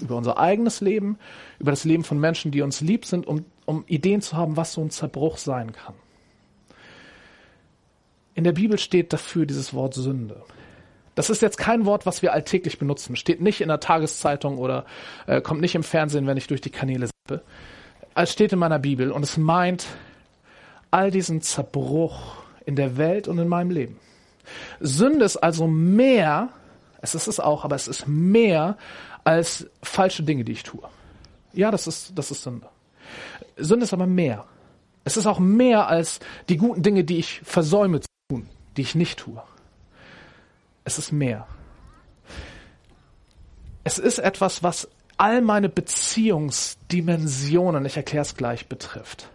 über 0.00 0.16
unser 0.16 0.38
eigenes 0.38 0.80
Leben, 0.80 1.18
über 1.58 1.70
das 1.70 1.84
Leben 1.84 2.04
von 2.04 2.18
Menschen, 2.18 2.50
die 2.50 2.62
uns 2.62 2.80
lieb 2.80 3.04
sind, 3.04 3.26
um, 3.26 3.44
um 3.66 3.84
Ideen 3.86 4.20
zu 4.20 4.36
haben, 4.36 4.56
was 4.56 4.72
so 4.72 4.80
ein 4.80 4.90
Zerbruch 4.90 5.36
sein 5.36 5.72
kann. 5.72 5.94
In 8.34 8.44
der 8.44 8.52
Bibel 8.52 8.78
steht 8.78 9.12
dafür 9.12 9.46
dieses 9.46 9.74
Wort 9.74 9.94
Sünde. 9.94 10.42
Das 11.18 11.30
ist 11.30 11.42
jetzt 11.42 11.58
kein 11.58 11.84
Wort, 11.84 12.06
was 12.06 12.22
wir 12.22 12.32
alltäglich 12.32 12.78
benutzen. 12.78 13.16
Steht 13.16 13.40
nicht 13.40 13.60
in 13.60 13.66
der 13.66 13.80
Tageszeitung 13.80 14.56
oder 14.56 14.84
äh, 15.26 15.40
kommt 15.40 15.60
nicht 15.60 15.74
im 15.74 15.82
Fernsehen, 15.82 16.28
wenn 16.28 16.36
ich 16.36 16.46
durch 16.46 16.60
die 16.60 16.70
Kanäle 16.70 17.08
sippe. 17.08 17.42
Es 18.14 18.30
steht 18.30 18.52
in 18.52 18.60
meiner 18.60 18.78
Bibel 18.78 19.10
und 19.10 19.24
es 19.24 19.36
meint 19.36 19.86
all 20.92 21.10
diesen 21.10 21.42
Zerbruch 21.42 22.36
in 22.66 22.76
der 22.76 22.98
Welt 22.98 23.26
und 23.26 23.36
in 23.40 23.48
meinem 23.48 23.72
Leben. 23.72 23.98
Sünde 24.78 25.24
ist 25.24 25.38
also 25.38 25.66
mehr, 25.66 26.50
es 27.02 27.16
ist 27.16 27.26
es 27.26 27.40
auch, 27.40 27.64
aber 27.64 27.74
es 27.74 27.88
ist 27.88 28.06
mehr 28.06 28.78
als 29.24 29.68
falsche 29.82 30.22
Dinge, 30.22 30.44
die 30.44 30.52
ich 30.52 30.62
tue. 30.62 30.88
Ja, 31.52 31.72
das 31.72 31.88
ist, 31.88 32.12
das 32.14 32.30
ist 32.30 32.44
Sünde. 32.44 32.68
Sünde 33.56 33.82
ist 33.82 33.92
aber 33.92 34.06
mehr. 34.06 34.44
Es 35.02 35.16
ist 35.16 35.26
auch 35.26 35.40
mehr 35.40 35.88
als 35.88 36.20
die 36.48 36.58
guten 36.58 36.84
Dinge, 36.84 37.02
die 37.02 37.18
ich 37.18 37.40
versäume 37.42 38.02
zu 38.02 38.08
tun, 38.30 38.48
die 38.76 38.82
ich 38.82 38.94
nicht 38.94 39.18
tue. 39.18 39.42
Es 40.88 40.96
ist 40.96 41.12
mehr. 41.12 41.46
Es 43.84 43.98
ist 43.98 44.20
etwas, 44.20 44.62
was 44.62 44.88
all 45.18 45.42
meine 45.42 45.68
Beziehungsdimensionen, 45.68 47.84
ich 47.84 47.98
erkläre 47.98 48.22
es 48.22 48.36
gleich, 48.36 48.68
betrifft. 48.68 49.28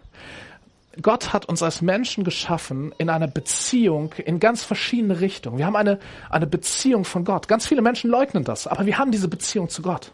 Gott 1.00 1.32
hat 1.32 1.46
uns 1.46 1.62
als 1.62 1.80
Menschen 1.80 2.24
geschaffen 2.24 2.92
in 2.98 3.08
einer 3.08 3.28
Beziehung 3.28 4.12
in 4.14 4.40
ganz 4.40 4.64
verschiedene 4.64 5.20
Richtungen. 5.20 5.58
Wir 5.58 5.66
haben 5.66 5.76
eine, 5.76 6.00
eine 6.28 6.48
Beziehung 6.48 7.04
von 7.04 7.24
Gott. 7.24 7.46
Ganz 7.46 7.68
viele 7.68 7.82
Menschen 7.82 8.10
leugnen 8.10 8.42
das, 8.42 8.66
aber 8.66 8.84
wir 8.84 8.98
haben 8.98 9.12
diese 9.12 9.28
Beziehung 9.28 9.68
zu 9.68 9.80
Gott. 9.80 10.10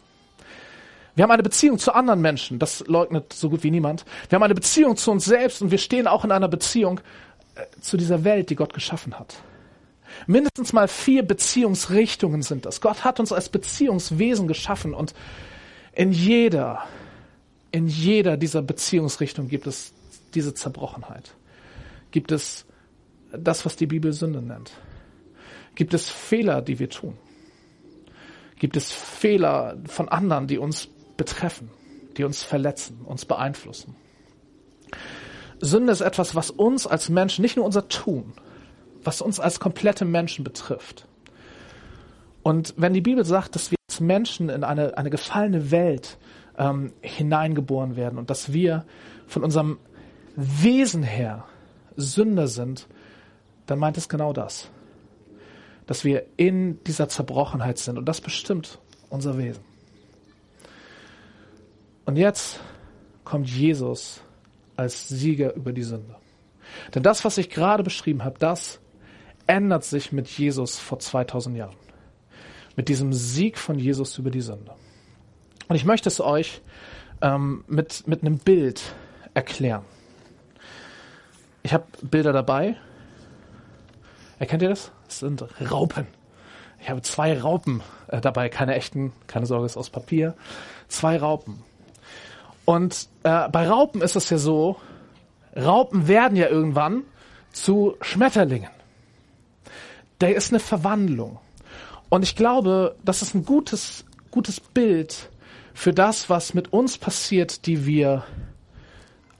Wir 1.14 1.22
haben 1.22 1.30
eine 1.30 1.42
Beziehung 1.42 1.78
zu 1.78 1.94
anderen 1.94 2.20
Menschen, 2.20 2.58
das 2.58 2.84
leugnet 2.86 3.32
so 3.32 3.48
gut 3.48 3.62
wie 3.62 3.70
niemand. 3.70 4.04
Wir 4.28 4.36
haben 4.36 4.42
eine 4.42 4.54
Beziehung 4.54 4.98
zu 4.98 5.10
uns 5.10 5.24
selbst 5.24 5.62
und 5.62 5.70
wir 5.70 5.78
stehen 5.78 6.06
auch 6.06 6.22
in 6.22 6.32
einer 6.32 6.48
Beziehung 6.48 7.00
äh, 7.54 7.64
zu 7.80 7.96
dieser 7.96 8.24
Welt, 8.24 8.50
die 8.50 8.56
Gott 8.56 8.74
geschaffen 8.74 9.18
hat. 9.18 9.42
Mindestens 10.26 10.72
mal 10.72 10.88
vier 10.88 11.22
Beziehungsrichtungen 11.22 12.42
sind 12.42 12.66
das. 12.66 12.80
Gott 12.80 13.04
hat 13.04 13.20
uns 13.20 13.32
als 13.32 13.48
Beziehungswesen 13.48 14.48
geschaffen 14.48 14.94
und 14.94 15.14
in 15.92 16.12
jeder, 16.12 16.84
in 17.70 17.86
jeder 17.86 18.36
dieser 18.36 18.62
Beziehungsrichtungen 18.62 19.48
gibt 19.48 19.66
es 19.66 19.92
diese 20.34 20.54
Zerbrochenheit. 20.54 21.34
Gibt 22.10 22.32
es 22.32 22.66
das, 23.32 23.64
was 23.64 23.76
die 23.76 23.86
Bibel 23.86 24.12
Sünde 24.12 24.42
nennt. 24.42 24.72
Gibt 25.74 25.94
es 25.94 26.10
Fehler, 26.10 26.62
die 26.62 26.78
wir 26.78 26.90
tun. 26.90 27.16
Gibt 28.58 28.76
es 28.76 28.92
Fehler 28.92 29.78
von 29.86 30.08
anderen, 30.08 30.46
die 30.46 30.58
uns 30.58 30.88
betreffen, 31.16 31.70
die 32.16 32.24
uns 32.24 32.42
verletzen, 32.42 33.00
uns 33.04 33.24
beeinflussen. 33.24 33.96
Sünde 35.60 35.92
ist 35.92 36.00
etwas, 36.00 36.34
was 36.34 36.50
uns 36.50 36.86
als 36.86 37.08
Menschen, 37.08 37.42
nicht 37.42 37.56
nur 37.56 37.66
unser 37.66 37.88
Tun, 37.88 38.32
was 39.04 39.22
uns 39.22 39.40
als 39.40 39.60
komplette 39.60 40.04
Menschen 40.04 40.44
betrifft. 40.44 41.06
Und 42.42 42.74
wenn 42.76 42.94
die 42.94 43.00
Bibel 43.00 43.24
sagt, 43.24 43.54
dass 43.54 43.70
wir 43.70 43.78
als 43.88 44.00
Menschen 44.00 44.48
in 44.48 44.64
eine, 44.64 44.96
eine 44.96 45.10
gefallene 45.10 45.70
Welt 45.70 46.18
ähm, 46.58 46.92
hineingeboren 47.00 47.96
werden 47.96 48.18
und 48.18 48.30
dass 48.30 48.52
wir 48.52 48.84
von 49.26 49.44
unserem 49.44 49.78
Wesen 50.36 51.02
her 51.02 51.44
Sünder 51.96 52.48
sind, 52.48 52.86
dann 53.66 53.78
meint 53.78 53.96
es 53.96 54.08
genau 54.08 54.32
das. 54.32 54.68
Dass 55.86 56.04
wir 56.04 56.24
in 56.36 56.82
dieser 56.84 57.08
Zerbrochenheit 57.08 57.78
sind 57.78 57.98
und 57.98 58.06
das 58.06 58.20
bestimmt 58.20 58.78
unser 59.10 59.38
Wesen. 59.38 59.62
Und 62.04 62.16
jetzt 62.16 62.60
kommt 63.24 63.48
Jesus 63.48 64.20
als 64.76 65.08
Sieger 65.08 65.54
über 65.54 65.72
die 65.72 65.82
Sünde. 65.82 66.16
Denn 66.94 67.02
das, 67.02 67.24
was 67.24 67.38
ich 67.38 67.50
gerade 67.50 67.82
beschrieben 67.82 68.24
habe, 68.24 68.38
das 68.38 68.80
ändert 69.50 69.82
sich 69.82 70.12
mit 70.12 70.28
Jesus 70.28 70.78
vor 70.78 71.00
2000 71.00 71.56
Jahren. 71.56 71.76
Mit 72.76 72.88
diesem 72.88 73.12
Sieg 73.12 73.58
von 73.58 73.80
Jesus 73.80 74.16
über 74.16 74.30
die 74.30 74.42
Sünde. 74.42 74.72
Und 75.66 75.74
ich 75.74 75.84
möchte 75.84 76.08
es 76.08 76.20
euch 76.20 76.62
ähm, 77.20 77.64
mit, 77.66 78.06
mit 78.06 78.22
einem 78.22 78.38
Bild 78.38 78.80
erklären. 79.34 79.82
Ich 81.64 81.74
habe 81.74 81.84
Bilder 82.00 82.32
dabei. 82.32 82.76
Erkennt 84.38 84.62
ihr 84.62 84.68
das? 84.68 84.92
Es 85.08 85.18
sind 85.18 85.44
Raupen. 85.68 86.06
Ich 86.80 86.88
habe 86.88 87.02
zwei 87.02 87.38
Raupen 87.38 87.82
äh, 88.06 88.20
dabei, 88.20 88.48
keine 88.50 88.76
echten, 88.76 89.12
keine 89.26 89.46
Sorge, 89.46 89.66
es 89.66 89.72
ist 89.72 89.78
aus 89.78 89.90
Papier. 89.90 90.34
Zwei 90.86 91.18
Raupen. 91.18 91.64
Und 92.64 93.08
äh, 93.24 93.48
bei 93.48 93.68
Raupen 93.68 94.00
ist 94.00 94.14
es 94.14 94.30
ja 94.30 94.38
so, 94.38 94.76
Raupen 95.56 96.06
werden 96.06 96.36
ja 96.36 96.48
irgendwann 96.48 97.02
zu 97.52 97.96
Schmetterlingen 98.00 98.70
da 100.20 100.28
ist 100.28 100.52
eine 100.52 100.60
Verwandlung. 100.60 101.38
Und 102.08 102.22
ich 102.22 102.36
glaube, 102.36 102.96
das 103.04 103.22
ist 103.22 103.34
ein 103.34 103.44
gutes, 103.44 104.04
gutes 104.30 104.60
Bild 104.60 105.30
für 105.74 105.92
das, 105.92 106.28
was 106.28 106.54
mit 106.54 106.72
uns 106.72 106.98
passiert, 106.98 107.66
die 107.66 107.86
wir 107.86 108.24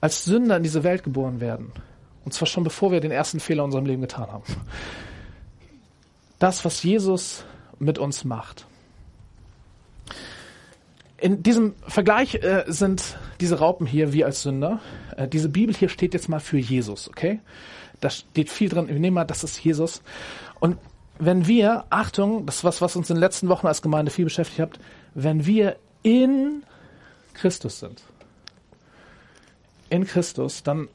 als 0.01 0.25
Sünder 0.25 0.57
in 0.57 0.63
diese 0.63 0.83
Welt 0.83 1.03
geboren 1.03 1.39
werden. 1.39 1.71
Und 2.25 2.33
zwar 2.33 2.47
schon 2.47 2.63
bevor 2.63 2.91
wir 2.91 2.99
den 2.99 3.11
ersten 3.11 3.39
Fehler 3.39 3.63
in 3.63 3.65
unserem 3.65 3.85
Leben 3.85 4.01
getan 4.01 4.31
haben. 4.31 4.43
Das, 6.39 6.65
was 6.65 6.81
Jesus 6.81 7.45
mit 7.77 7.99
uns 7.99 8.23
macht. 8.23 8.65
In 11.19 11.43
diesem 11.43 11.75
Vergleich 11.87 12.35
äh, 12.35 12.63
sind 12.65 13.19
diese 13.39 13.59
Raupen 13.59 13.85
hier 13.85 14.11
wir 14.11 14.25
als 14.25 14.41
Sünder. 14.41 14.79
Äh, 15.15 15.27
diese 15.27 15.49
Bibel 15.49 15.75
hier 15.75 15.89
steht 15.89 16.15
jetzt 16.15 16.29
mal 16.29 16.39
für 16.39 16.57
Jesus, 16.57 17.07
okay? 17.07 17.39
Da 18.01 18.09
steht 18.09 18.49
viel 18.49 18.69
drin. 18.69 18.87
Wir 18.87 18.99
nehmen 18.99 19.15
mal, 19.15 19.25
das 19.25 19.43
ist 19.43 19.63
Jesus. 19.63 20.01
Und 20.59 20.77
wenn 21.19 21.47
wir, 21.47 21.85
Achtung, 21.89 22.45
das 22.45 22.57
ist 22.57 22.63
was, 22.63 22.81
was 22.81 22.95
uns 22.95 23.09
in 23.09 23.15
den 23.15 23.21
letzten 23.21 23.47
Wochen 23.47 23.67
als 23.67 23.81
Gemeinde 23.81 24.11
viel 24.11 24.25
beschäftigt 24.25 24.59
hat, 24.59 24.79
wenn 25.13 25.45
wir 25.45 25.77
in 26.03 26.63
Christus 27.33 27.79
sind, 27.79 28.03
in 29.89 30.05
Christus, 30.05 30.63
dann 30.63 30.89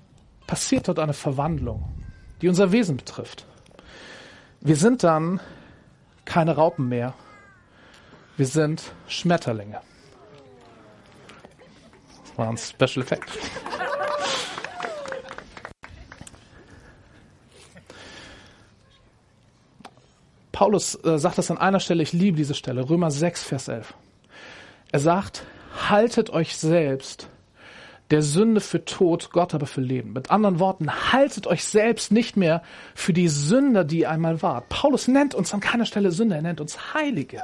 passiert 0.47 0.89
dort 0.89 0.99
eine 0.99 1.13
Verwandlung, 1.13 1.85
die 2.43 2.49
unser 2.49 2.73
Wesen 2.73 2.97
betrifft. 2.97 3.47
Wir 4.61 4.77
sind 4.77 5.05
dann 5.05 5.41
keine 6.25 6.57
Raupen 6.57 6.89
mehr. 6.89 7.15
Wir 8.37 8.47
sind 8.47 8.83
Schmetterlinge. 9.07 9.81
Das 12.23 12.39
war 12.39 12.49
ein 12.49 12.59
Special 12.59 13.05
Effekt. 13.05 13.31
Paulus 20.57 20.95
äh, 21.05 21.19
sagt 21.19 21.37
das 21.37 21.51
an 21.51 21.59
einer 21.59 21.81
Stelle, 21.81 22.03
ich 22.03 22.15
liebe 22.15 22.39
diese 22.39 22.55
Stelle, 22.55 22.89
Römer 22.89 23.11
6, 23.11 23.43
Vers 23.43 23.69
11. 23.69 23.93
Er 24.91 25.01
sagt, 25.01 25.43
haltet 25.87 26.31
euch 26.31 26.57
selbst 26.57 27.29
der 28.11 28.23
Sünde 28.23 28.63
für 28.63 28.83
Tod, 28.87 29.33
Gott 29.33 29.53
aber 29.53 29.67
für 29.67 29.83
Leben. 29.83 30.15
Mit 30.15 30.31
anderen 30.31 30.59
Worten, 30.59 31.13
haltet 31.13 31.47
euch 31.47 31.63
selbst 31.63 32.11
nicht 32.11 32.39
mehr 32.39 32.63
für 32.95 33.13
die 33.13 33.29
Sünder, 33.29 33.85
die 33.85 33.99
ihr 34.01 34.11
einmal 34.11 34.41
wart. 34.41 34.71
Paulus 34.71 35.09
nennt 35.09 35.35
uns 35.35 35.53
an 35.53 35.61
keiner 35.61 35.85
Stelle 35.85 36.11
Sünder, 36.11 36.37
er 36.37 36.43
nennt 36.43 36.63
uns 36.63 36.95
Heilige. 36.95 37.43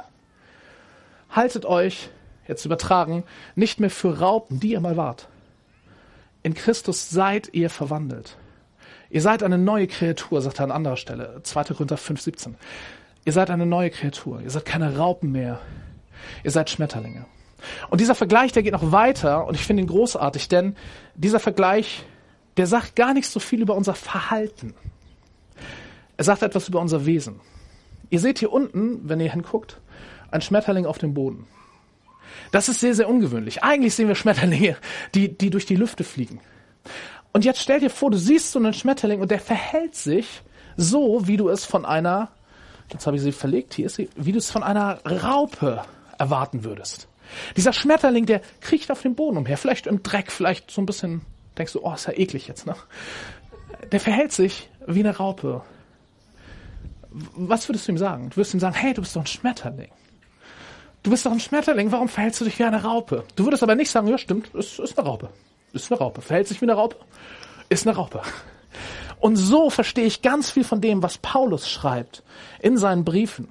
Haltet 1.29 1.67
euch, 1.67 2.09
jetzt 2.47 2.65
übertragen, 2.65 3.25
nicht 3.53 3.79
mehr 3.79 3.91
für 3.91 4.21
Raupen, 4.21 4.59
die 4.59 4.71
ihr 4.71 4.81
mal 4.81 4.97
wart. 4.97 5.27
In 6.41 6.55
Christus 6.55 7.11
seid 7.11 7.53
ihr 7.53 7.69
verwandelt. 7.69 8.37
Ihr 9.11 9.21
seid 9.21 9.43
eine 9.43 9.59
neue 9.59 9.85
Kreatur, 9.85 10.41
sagt 10.41 10.59
er 10.59 10.63
an 10.63 10.71
anderer 10.71 10.97
Stelle, 10.97 11.41
2. 11.43 11.75
Korinther 11.75 11.97
5, 11.97 12.19
17. 12.19 12.55
Ihr 13.25 13.33
seid 13.33 13.49
eine 13.49 13.65
neue 13.65 13.89
Kreatur. 13.89 14.41
Ihr 14.41 14.49
seid 14.49 14.65
keine 14.65 14.97
Raupen 14.97 15.31
mehr. 15.31 15.61
Ihr 16.43 16.51
seid 16.51 16.69
Schmetterlinge. 16.69 17.25
Und 17.89 18.01
dieser 18.01 18.15
Vergleich, 18.15 18.51
der 18.51 18.63
geht 18.63 18.73
noch 18.73 18.91
weiter 18.91 19.47
und 19.47 19.55
ich 19.55 19.65
finde 19.65 19.83
ihn 19.83 19.87
großartig, 19.87 20.49
denn 20.49 20.75
dieser 21.15 21.39
Vergleich, 21.39 22.03
der 22.57 22.67
sagt 22.67 22.95
gar 22.95 23.13
nicht 23.13 23.27
so 23.27 23.39
viel 23.39 23.61
über 23.61 23.75
unser 23.75 23.95
Verhalten. 23.95 24.73
Er 26.17 26.23
sagt 26.25 26.43
etwas 26.43 26.67
über 26.67 26.81
unser 26.81 27.05
Wesen. 27.05 27.39
Ihr 28.09 28.19
seht 28.19 28.39
hier 28.39 28.51
unten, 28.51 29.07
wenn 29.07 29.19
ihr 29.19 29.31
hinguckt, 29.31 29.79
ein 30.29 30.41
Schmetterling 30.41 30.85
auf 30.85 30.97
dem 30.97 31.13
Boden. 31.13 31.47
Das 32.51 32.69
ist 32.69 32.79
sehr, 32.79 32.93
sehr 32.93 33.09
ungewöhnlich. 33.09 33.63
Eigentlich 33.63 33.95
sehen 33.95 34.07
wir 34.07 34.15
Schmetterlinge, 34.15 34.77
die, 35.15 35.35
die 35.35 35.49
durch 35.49 35.65
die 35.65 35.75
Lüfte 35.75 36.03
fliegen. 36.03 36.39
Und 37.31 37.45
jetzt 37.45 37.61
stell 37.61 37.79
dir 37.79 37.89
vor, 37.89 38.11
du 38.11 38.17
siehst 38.17 38.51
so 38.51 38.59
einen 38.59 38.73
Schmetterling 38.73 39.21
und 39.21 39.31
der 39.31 39.39
verhält 39.39 39.95
sich 39.95 40.43
so, 40.77 41.27
wie 41.27 41.37
du 41.37 41.49
es 41.49 41.65
von 41.65 41.85
einer, 41.85 42.29
jetzt 42.91 43.05
habe 43.07 43.17
ich 43.17 43.23
sie 43.23 43.31
verlegt, 43.31 43.73
hier 43.73 43.87
ist 43.87 43.95
sie, 43.95 44.09
wie 44.15 44.31
du 44.31 44.37
es 44.37 44.51
von 44.51 44.63
einer 44.63 44.99
Raupe 45.05 45.83
erwarten 46.17 46.63
würdest. 46.63 47.07
Dieser 47.57 47.73
Schmetterling, 47.73 48.25
der 48.25 48.41
kriecht 48.61 48.91
auf 48.91 49.01
dem 49.01 49.15
Boden 49.15 49.37
umher, 49.37 49.57
vielleicht 49.57 49.87
im 49.87 50.03
Dreck, 50.03 50.31
vielleicht 50.31 50.69
so 50.71 50.81
ein 50.81 50.85
bisschen, 50.85 51.21
denkst 51.57 51.73
du, 51.73 51.81
oh, 51.83 51.93
ist 51.93 52.07
ja 52.07 52.13
eklig 52.13 52.47
jetzt, 52.47 52.65
ne? 52.65 52.75
Der 53.91 53.99
verhält 53.99 54.31
sich 54.31 54.69
wie 54.85 54.99
eine 54.99 55.17
Raupe. 55.17 55.61
Was 57.09 57.67
würdest 57.69 57.87
du 57.87 57.91
ihm 57.91 57.97
sagen? 57.97 58.29
Du 58.29 58.37
würdest 58.37 58.53
ihm 58.53 58.59
sagen, 58.59 58.75
hey, 58.75 58.93
du 58.93 59.01
bist 59.01 59.15
doch 59.15 59.21
ein 59.21 59.27
Schmetterling. 59.27 59.91
Du 61.03 61.11
bist 61.11 61.25
doch 61.25 61.31
ein 61.31 61.39
Schmetterling, 61.39 61.91
warum 61.91 62.07
verhältst 62.07 62.39
du 62.39 62.45
dich 62.45 62.57
wie 62.59 62.63
eine 62.63 62.81
Raupe? 62.81 63.25
Du 63.35 63.45
würdest 63.45 63.61
aber 63.61 63.75
nicht 63.75 63.91
sagen, 63.91 64.07
ja 64.07 64.17
stimmt, 64.17 64.53
es 64.55 64.79
ist 64.79 64.97
eine 64.97 65.07
Raupe. 65.07 65.29
Ist 65.73 65.91
eine 65.91 65.99
Raupe. 65.99 66.21
Verhält 66.21 66.47
sich 66.47 66.61
wie 66.61 66.65
eine 66.65 66.73
Raupe? 66.73 66.95
Ist 67.69 67.85
eine 67.85 67.95
Raupe. 67.95 68.21
Und 69.23 69.37
so 69.37 69.69
verstehe 69.69 70.03
ich 70.03 70.21
ganz 70.21 70.51
viel 70.51 70.65
von 70.65 70.81
dem, 70.81 71.01
was 71.01 71.17
Paulus 71.17 71.69
schreibt 71.69 72.23
in 72.59 72.77
seinen 72.77 73.05
Briefen. 73.05 73.47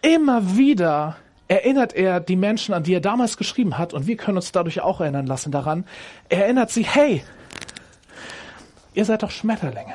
Immer 0.00 0.56
wieder 0.56 1.18
erinnert 1.46 1.92
er 1.92 2.18
die 2.18 2.34
Menschen, 2.34 2.74
an 2.74 2.82
die 2.82 2.94
er 2.94 3.00
damals 3.00 3.36
geschrieben 3.36 3.78
hat, 3.78 3.94
und 3.94 4.08
wir 4.08 4.16
können 4.16 4.38
uns 4.38 4.50
dadurch 4.50 4.80
auch 4.80 5.00
erinnern 5.00 5.28
lassen 5.28 5.52
daran, 5.52 5.84
er 6.28 6.46
erinnert 6.46 6.72
sie, 6.72 6.82
hey, 6.82 7.22
ihr 8.94 9.04
seid 9.04 9.22
doch 9.22 9.30
Schmetterlinge. 9.30 9.94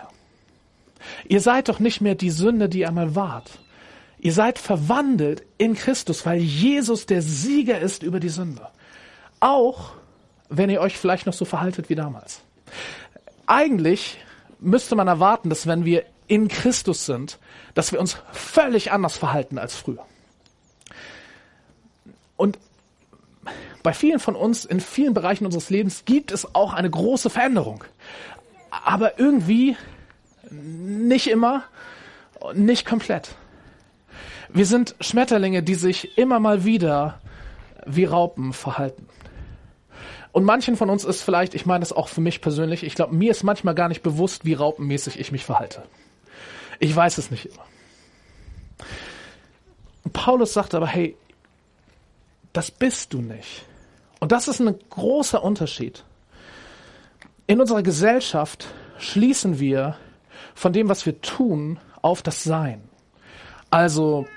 Ihr 1.27 1.41
seid 1.41 1.67
doch 1.67 1.79
nicht 1.79 1.99
mehr 1.99 2.15
die 2.15 2.29
Sünde, 2.29 2.69
die 2.69 2.79
ihr 2.79 2.87
einmal 2.87 3.13
wart. 3.13 3.59
Ihr 4.19 4.31
seid 4.31 4.57
verwandelt 4.57 5.43
in 5.57 5.73
Christus, 5.73 6.25
weil 6.25 6.39
Jesus 6.39 7.07
der 7.07 7.21
Sieger 7.21 7.79
ist 7.79 8.03
über 8.03 8.21
die 8.21 8.29
Sünde. 8.29 8.69
Auch 9.41 9.95
wenn 10.47 10.69
ihr 10.69 10.79
euch 10.79 10.97
vielleicht 10.97 11.25
noch 11.25 11.33
so 11.33 11.43
verhaltet 11.43 11.89
wie 11.89 11.95
damals. 11.95 12.39
Eigentlich 13.47 14.19
müsste 14.59 14.95
man 14.95 15.07
erwarten, 15.07 15.49
dass 15.49 15.67
wenn 15.67 15.85
wir 15.85 16.05
in 16.27 16.47
Christus 16.47 17.05
sind, 17.05 17.39
dass 17.73 17.91
wir 17.91 17.99
uns 17.99 18.17
völlig 18.31 18.91
anders 18.91 19.17
verhalten 19.17 19.57
als 19.57 19.75
früher. 19.75 20.05
Und 22.35 22.59
bei 23.83 23.93
vielen 23.93 24.19
von 24.19 24.35
uns 24.35 24.65
in 24.65 24.81
vielen 24.81 25.13
Bereichen 25.13 25.45
unseres 25.45 25.69
Lebens 25.69 26.03
gibt 26.05 26.31
es 26.31 26.53
auch 26.55 26.73
eine 26.73 26.89
große 26.89 27.29
Veränderung. 27.29 27.83
Aber 28.69 29.19
irgendwie 29.19 29.77
nicht 30.51 31.27
immer, 31.27 31.63
nicht 32.53 32.85
komplett. 32.85 33.35
Wir 34.49 34.65
sind 34.65 34.95
Schmetterlinge, 34.99 35.63
die 35.63 35.75
sich 35.75 36.17
immer 36.17 36.39
mal 36.39 36.65
wieder 36.65 37.19
wie 37.85 38.05
Raupen 38.05 38.53
verhalten. 38.53 39.07
Und 40.37 40.43
manchen 40.43 40.77
von 40.77 40.91
uns 40.91 41.03
ist 41.03 41.23
vielleicht, 41.23 41.55
ich 41.55 41.65
meine 41.65 41.79
das 41.79 41.91
auch 41.91 42.09
für 42.09 42.21
mich 42.21 42.41
persönlich, 42.41 42.83
ich 42.83 42.93
glaube, 42.93 43.15
mir 43.15 43.31
ist 43.31 43.41
manchmal 43.41 43.73
gar 43.73 43.87
nicht 43.87 44.03
bewusst, 44.03 44.45
wie 44.45 44.53
raupenmäßig 44.53 45.19
ich 45.19 45.31
mich 45.31 45.43
verhalte. 45.43 45.81
Ich 46.77 46.95
weiß 46.95 47.17
es 47.17 47.31
nicht 47.31 47.47
immer. 47.47 47.65
Und 50.03 50.13
Paulus 50.13 50.53
sagt 50.53 50.75
aber, 50.75 50.85
hey, 50.85 51.17
das 52.53 52.69
bist 52.69 53.13
du 53.13 53.21
nicht. 53.23 53.65
Und 54.19 54.31
das 54.31 54.47
ist 54.47 54.59
ein 54.59 54.75
großer 54.91 55.41
Unterschied. 55.41 56.03
In 57.47 57.59
unserer 57.59 57.81
Gesellschaft 57.81 58.67
schließen 58.99 59.59
wir 59.59 59.97
von 60.53 60.71
dem, 60.71 60.87
was 60.87 61.07
wir 61.07 61.19
tun, 61.19 61.79
auf 62.03 62.21
das 62.21 62.43
Sein. 62.43 62.87
Also 63.71 64.27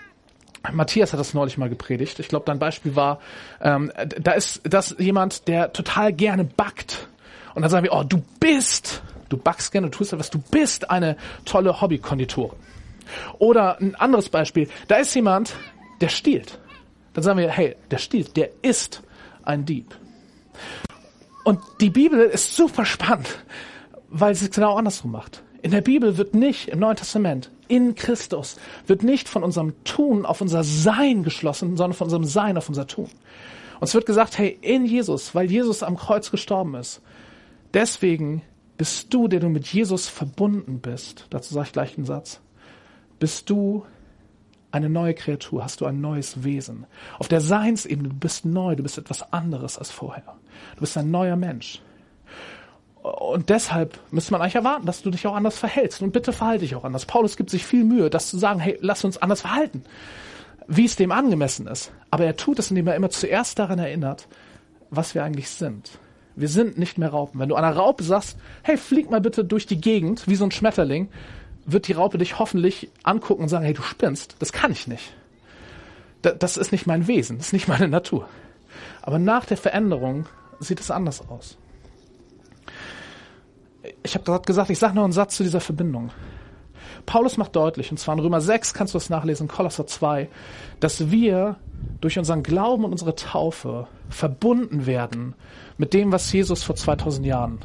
Matthias 0.73 1.13
hat 1.13 1.21
das 1.21 1.35
neulich 1.35 1.59
mal 1.59 1.69
gepredigt. 1.69 2.19
Ich 2.19 2.29
glaube, 2.29 2.45
dein 2.47 2.59
Beispiel 2.59 2.95
war, 2.95 3.21
ähm, 3.61 3.91
da 4.21 4.33
ist 4.33 4.61
das 4.65 4.95
jemand, 4.99 5.49
der 5.49 5.73
total 5.73 6.13
gerne 6.13 6.45
backt. 6.45 7.09
Und 7.55 7.63
dann 7.63 7.71
sagen 7.71 7.85
wir, 7.85 7.93
oh, 7.93 8.05
du 8.05 8.23
bist, 8.39 9.03
du 9.29 9.37
backst 9.37 9.73
gerne, 9.73 9.89
du 9.89 9.97
tust 9.97 10.13
etwas, 10.13 10.31
du 10.31 10.39
bist 10.39 10.91
eine 10.91 11.17
tolle 11.45 11.81
Hobbykonditorin. 11.81 12.59
Oder 13.39 13.81
ein 13.81 13.95
anderes 13.97 14.29
Beispiel, 14.29 14.69
da 14.87 14.97
ist 14.97 15.15
jemand, 15.15 15.55
der 16.01 16.09
stiehlt. 16.09 16.59
Dann 17.15 17.25
sagen 17.25 17.39
wir, 17.39 17.51
hey, 17.51 17.77
der 17.91 17.99
stiehlt, 17.99 18.37
der 18.37 18.51
ist 18.63 19.03
ein 19.43 19.65
Dieb. 19.65 19.97
Und 21.45 21.61
die 21.81 21.91
Bibel 21.91 22.21
ist 22.21 22.55
super 22.55 22.85
spannend, 22.85 23.39
weil 24.09 24.35
sie 24.35 24.45
es 24.45 24.51
genau 24.51 24.77
andersrum 24.77 25.11
macht. 25.11 25.43
In 25.63 25.71
der 25.71 25.81
Bibel 25.81 26.17
wird 26.17 26.35
nicht, 26.35 26.69
im 26.69 26.79
Neuen 26.79 26.97
Testament, 26.97 27.51
in 27.71 27.95
Christus, 27.95 28.57
wird 28.87 29.03
nicht 29.03 29.29
von 29.29 29.43
unserem 29.43 29.73
Tun 29.85 30.27
auf 30.27 30.41
unser 30.41 30.65
Sein 30.65 31.23
geschlossen, 31.23 31.77
sondern 31.77 31.97
von 31.97 32.07
unserem 32.07 32.25
Sein 32.25 32.57
auf 32.57 32.69
unser 32.69 32.87
Tun. 32.87 33.09
Und 33.81 33.87
es 33.87 33.95
wird 33.95 34.07
gesagt, 34.07 34.37
hey, 34.39 34.59
in 34.61 34.85
Jesus, 34.85 35.35
weil 35.35 35.51
Jesus 35.51 35.83
am 35.83 35.97
Kreuz 35.97 36.31
gestorben 36.31 36.75
ist, 36.75 37.01
deswegen 37.73 38.43
bist 38.77 39.13
du, 39.15 39.29
der 39.29 39.41
du 39.41 39.49
mit 39.49 39.67
Jesus 39.67 40.09
verbunden 40.09 40.81
bist, 40.81 41.27
dazu 41.31 41.55
sage 41.55 41.67
ich 41.67 41.73
gleich 41.73 41.97
einen 41.97 42.07
Satz, 42.07 42.41
bist 43.19 43.49
du 43.51 43.85
eine 44.73 44.89
neue 44.89 45.15
Kreatur, 45.15 45.65
hast 45.65 45.81
du 45.81 45.87
ein 45.87 46.01
neues 46.01 46.45
Wesen. 46.45 46.87
Auf 47.19 47.29
der 47.29 47.41
Seinsebene, 47.41 48.09
du 48.09 48.15
bist 48.15 48.45
neu, 48.45 48.77
du 48.77 48.83
bist 48.83 48.99
etwas 48.99 49.33
anderes 49.33 49.79
als 49.79 49.91
vorher. 49.91 50.37
Du 50.75 50.81
bist 50.81 50.97
ein 50.97 51.11
neuer 51.11 51.37
Mensch. 51.37 51.83
Und 53.03 53.49
deshalb 53.49 53.99
müsste 54.11 54.33
man 54.33 54.43
eigentlich 54.43 54.57
erwarten, 54.57 54.85
dass 54.85 55.03
du 55.03 55.11
dich 55.11 55.27
auch 55.27 55.35
anders 55.35 55.59
verhältst. 55.59 56.03
Und 56.03 56.13
bitte 56.13 56.33
verhalte 56.33 56.61
dich 56.61 56.75
auch 56.75 56.85
anders. 56.85 57.07
Paulus 57.07 57.37
gibt 57.37 57.51
sich 57.51 57.65
viel 57.65 57.85
Mühe, 57.85 58.11
das 58.11 58.29
zu 58.29 58.39
sagen, 58.39 58.61
hey, 58.61 58.79
lass 58.81 59.05
uns 59.05 59.17
anders 59.17 59.41
verhalten, 59.41 59.85
wie 60.67 60.85
es 60.85 60.97
dem 60.97 61.11
angemessen 61.11 61.67
ist. 61.67 61.93
Aber 62.11 62.27
er 62.27 62.37
tut 62.37 62.59
es, 62.59 62.71
indem 62.71 62.89
er 62.89 62.97
immer 62.97 63.11
zuerst 63.11 63.59
daran 63.59 63.79
erinnert, 63.79 64.29
was 64.91 65.15
wir 65.15 65.25
eigentlich 65.25 65.49
sind. 65.49 65.91
Wir 66.37 66.49
sind 66.49 66.79
nicht 66.79 66.99
mehr 66.99 67.11
Raupen. 67.11 67.41
Wenn 67.41 67.49
du 67.49 67.55
einer 67.55 67.75
Raupe 67.75 68.05
sagst, 68.05 68.39
hey, 68.63 68.77
flieg 68.77 69.11
mal 69.11 69.21
bitte 69.21 69.45
durch 69.45 69.67
die 69.67 69.81
Gegend, 69.81 70.29
wie 70.29 70.37
so 70.37 70.45
ein 70.45 70.51
Schmetterling, 70.51 71.09
wird 71.65 71.89
die 71.89 71.93
Raupe 71.93 72.19
dich 72.19 72.39
hoffentlich 72.39 72.91
angucken 73.03 73.43
und 73.43 73.49
sagen, 73.49 73.65
hey, 73.65 73.75
du 73.75 73.83
spinnst. 73.83 74.37
Das 74.41 74.53
kann 74.53 74.73
ich 74.73 74.87
nicht. 74.87 75.15
Das 76.23 76.59
ist 76.59 76.71
nicht 76.71 76.87
mein 76.87 77.07
Wesen, 77.07 77.39
das 77.39 77.47
ist 77.47 77.53
nicht 77.55 77.69
meine 77.69 77.89
Natur. 77.89 78.29
Aber 79.01 79.19
nach 79.19 79.47
der 79.47 79.57
Veränderung 79.57 80.27
sieht 80.59 80.81
es 80.81 80.91
anders 80.91 81.27
aus. 81.29 81.57
Ich 84.03 84.15
habe 84.15 84.25
gerade 84.25 84.45
gesagt, 84.45 84.71
ich 84.71 84.79
sage 84.79 84.95
noch 84.95 85.05
einen 85.05 85.13
Satz 85.13 85.37
zu 85.37 85.43
dieser 85.43 85.61
Verbindung. 85.61 86.11
Paulus 87.07 87.37
macht 87.37 87.57
deutlich, 87.57 87.91
und 87.91 87.97
zwar 87.99 88.15
in 88.15 88.21
Römer 88.21 88.41
6 88.41 88.75
kannst 88.75 88.95
du 88.95 88.99
das 88.99 89.09
nachlesen, 89.09 89.49
Kolosser 89.49 89.87
2, 89.87 90.29
dass 90.81 91.11
wir 91.11 91.57
durch 92.01 92.19
unseren 92.19 92.43
Glauben 92.43 92.85
und 92.85 92.93
unsere 92.93 93.15
Taufe 93.15 93.89
verbunden 94.11 94.87
werden 94.87 95.35
mit 95.79 95.95
dem, 95.95 96.13
was 96.13 96.31
Jesus 96.31 96.63
vor 96.63 96.77
2000 96.77 97.27
Jahren 97.27 97.61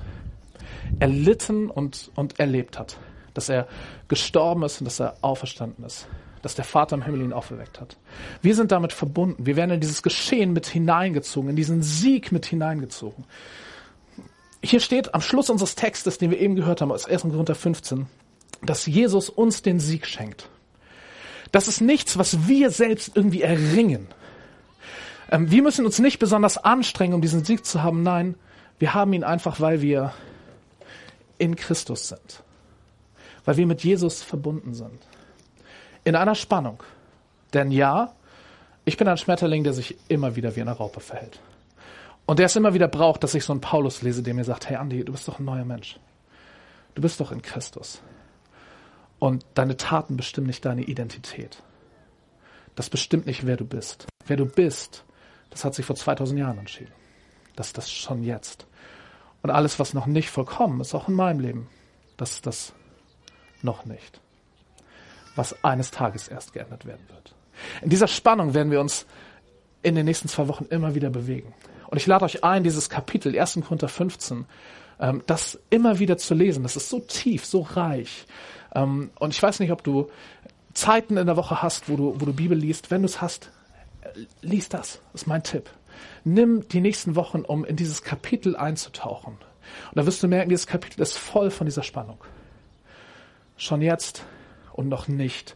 erlitten 1.00 1.70
und, 1.70 2.12
und 2.16 2.40
erlebt 2.40 2.80
hat 2.80 2.98
dass 3.36 3.50
er 3.50 3.68
gestorben 4.08 4.64
ist 4.64 4.82
und 4.82 4.86
dass 4.86 5.00
er 5.00 5.16
auferstanden 5.22 5.86
ist, 5.86 6.08
dass 6.42 6.56
der 6.56 6.66
Vater 6.66 6.96
im 6.96 7.04
Himmel 7.04 7.22
ihn 7.22 7.34
auferweckt 7.34 7.80
hat. 7.80 7.98
Wir 8.42 8.56
sind 8.56 8.72
damit 8.72 8.94
verbunden. 8.94 9.46
Wir 9.46 9.56
werden 9.56 9.72
in 9.72 9.80
dieses 9.80 10.02
Geschehen 10.02 10.54
mit 10.54 10.66
hineingezogen, 10.66 11.52
in 11.52 11.56
diesen 11.56 11.84
Sieg 11.84 12.32
mit 12.32 12.48
hineingezogen. 12.48 13.26
Hier 14.66 14.80
steht 14.80 15.14
am 15.14 15.22
Schluss 15.22 15.50
unseres 15.50 15.76
Textes, 15.76 16.18
den 16.18 16.32
wir 16.32 16.40
eben 16.40 16.56
gehört 16.56 16.82
haben, 16.82 16.92
aus 16.92 17.06
1. 17.06 17.24
Korinther 17.24 17.56
15, 17.56 18.08
dass 18.64 18.86
Jesus 18.86 19.30
uns 19.30 19.62
den 19.62 19.80
Sieg 19.80 20.08
schenkt. 20.08 20.50
Das 21.52 21.68
ist 21.68 21.82
nichts, 21.82 22.18
was 22.18 22.48
wir 22.48 22.72
selbst 22.72 23.12
irgendwie 23.16 23.42
erringen. 23.42 24.08
Ähm, 25.32 25.52
wir 25.52 25.62
müssen 25.62 25.86
uns 25.86 26.00
nicht 26.00 26.20
besonders 26.20 26.58
anstrengen, 26.58 27.14
um 27.14 27.22
diesen 27.22 27.46
Sieg 27.46 27.66
zu 27.66 27.84
haben. 27.84 28.04
Nein, 28.04 28.36
wir 28.80 28.94
haben 28.94 29.14
ihn 29.14 29.24
einfach, 29.24 29.60
weil 29.60 29.82
wir 29.82 30.14
in 31.38 31.56
Christus 31.56 32.10
sind 32.10 32.44
weil 33.46 33.58
wir 33.58 33.68
mit 33.68 33.84
Jesus 33.84 34.24
verbunden 34.24 34.74
sind. 34.74 35.00
in 36.04 36.16
einer 36.16 36.36
Spannung. 36.36 36.84
Denn 37.56 37.72
ja, 37.72 38.14
ich 38.84 38.96
bin 38.96 39.08
ein 39.08 39.18
Schmetterling, 39.18 39.64
der 39.64 39.74
sich 39.74 39.96
immer 40.08 40.36
wieder 40.36 40.56
wie 40.56 40.62
eine 40.62 40.74
Raupe 40.74 41.00
verhält. 41.00 41.40
Und 42.26 42.40
der 42.40 42.48
es 42.48 42.56
immer 42.56 42.74
wieder 42.74 42.88
braucht, 42.88 43.24
dass 43.24 43.36
ich 43.36 43.44
so 43.44 43.54
einen 43.54 43.62
Paulus 43.62 44.02
lese, 44.02 44.24
der 44.24 44.34
mir 44.34 44.44
sagt, 44.44 44.70
hey 44.70 44.78
Andi, 44.78 45.04
du 45.04 45.12
bist 45.12 45.28
doch 45.28 45.40
ein 45.40 45.46
neuer 45.46 45.66
Mensch. 45.66 46.00
Du 46.96 47.02
bist 47.02 47.20
doch 47.20 47.32
in 47.32 47.42
Christus. 47.42 48.02
Und 49.20 49.46
deine 49.54 49.78
Taten 49.78 50.18
bestimmen 50.18 50.48
nicht 50.48 50.66
deine 50.66 50.84
Identität. 50.84 51.62
Das 52.76 52.90
bestimmt 52.90 53.26
nicht, 53.26 53.46
wer 53.46 53.58
du 53.58 53.66
bist. 53.66 54.08
Wer 54.26 54.38
du 54.38 54.46
bist, 54.46 55.04
das 55.50 55.64
hat 55.64 55.76
sich 55.76 55.86
vor 55.86 55.96
2000 55.96 56.40
Jahren 56.40 56.58
entschieden. 56.58 56.92
Das 57.56 57.68
ist 57.68 57.78
das 57.78 57.92
schon 57.92 58.24
jetzt. 58.24 58.66
Und 59.42 59.52
alles, 59.52 59.80
was 59.80 59.94
noch 59.94 60.08
nicht 60.08 60.30
vollkommen 60.30 60.82
ist, 60.82 60.96
auch 60.96 61.08
in 61.08 61.14
meinem 61.14 61.40
Leben, 61.40 61.70
das 62.18 62.32
ist 62.32 62.48
das 62.48 62.74
noch 63.62 63.86
nicht. 63.86 64.20
Was 65.36 65.64
eines 65.64 65.92
Tages 65.92 66.28
erst 66.28 66.54
geändert 66.54 66.86
werden 66.86 67.06
wird. 67.10 67.36
In 67.82 67.90
dieser 67.90 68.08
Spannung 68.08 68.54
werden 68.54 68.72
wir 68.72 68.82
uns 68.82 69.06
in 69.82 69.96
den 69.96 70.06
nächsten 70.06 70.28
zwei 70.28 70.48
Wochen 70.48 70.66
immer 70.66 70.96
wieder 70.96 71.10
bewegen. 71.10 71.54
Und 71.88 71.98
ich 71.98 72.08
lade 72.08 72.26
euch 72.26 72.44
ein, 72.44 72.64
dieses 72.64 72.90
Kapitel 72.90 73.38
1. 73.38 73.60
Korinther 73.66 73.88
15, 73.88 74.46
ähm, 75.00 75.24
das 75.28 75.60
immer 75.70 76.00
wieder 76.00 76.18
zu 76.18 76.34
lesen. 76.34 76.64
Das 76.64 76.76
ist 76.76 76.90
so 76.90 77.00
tief, 77.00 77.46
so 77.46 77.62
reich. 77.62 78.26
Ähm, 78.74 79.12
und 79.20 79.34
ich 79.34 79.42
weiß 79.42 79.60
nicht, 79.60 79.72
ob 79.72 79.84
du 79.84 80.10
Zeiten 80.74 81.18
in 81.18 81.26
der 81.26 81.38
Woche 81.38 81.62
hast, 81.62 81.90
wo 81.90 81.96
du, 81.96 82.16
wo 82.20 82.26
du 82.26 82.34
Bibel 82.34 82.58
liest. 82.58 82.92
Wenn 82.92 83.02
du 83.02 83.08
es 83.08 83.22
hast, 83.22 83.50
lies 84.42 84.70
das. 84.70 85.00
Das 85.12 85.22
ist 85.22 85.28
mein 85.28 85.44
Tipp. 85.44 85.70
Nimm 86.24 86.68
die 86.68 86.82
nächsten 86.82 87.16
Wochen, 87.16 87.42
um 87.42 87.66
in 87.66 87.76
dieses 87.76 88.04
Kapitel 88.04 88.56
einzutauchen. 88.56 89.34
Und 89.34 89.98
da 89.98 90.06
wirst 90.06 90.22
du 90.22 90.28
merken, 90.28 90.50
dieses 90.50 90.68
Kapitel 90.68 91.02
ist 91.02 91.18
voll 91.18 91.52
von 91.52 91.66
dieser 91.66 91.84
Spannung. 91.84 92.18
Schon 93.58 93.82
jetzt 93.82 94.24
und 94.74 94.90
noch 94.90 95.08
nicht 95.08 95.56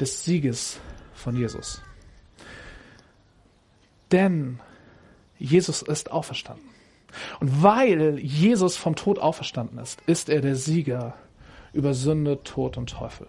des 0.00 0.24
Sieges 0.24 0.80
von 1.14 1.36
Jesus. 1.36 1.82
Denn 4.10 4.60
Jesus 5.38 5.82
ist 5.82 6.10
auferstanden. 6.10 6.68
Und 7.40 7.62
weil 7.62 8.18
Jesus 8.18 8.76
vom 8.76 8.96
Tod 8.96 9.18
auferstanden 9.18 9.78
ist, 9.78 10.00
ist 10.06 10.28
er 10.28 10.40
der 10.40 10.56
Sieger 10.56 11.14
über 11.72 11.94
Sünde, 11.94 12.42
Tod 12.42 12.76
und 12.76 12.90
Teufel. 12.90 13.26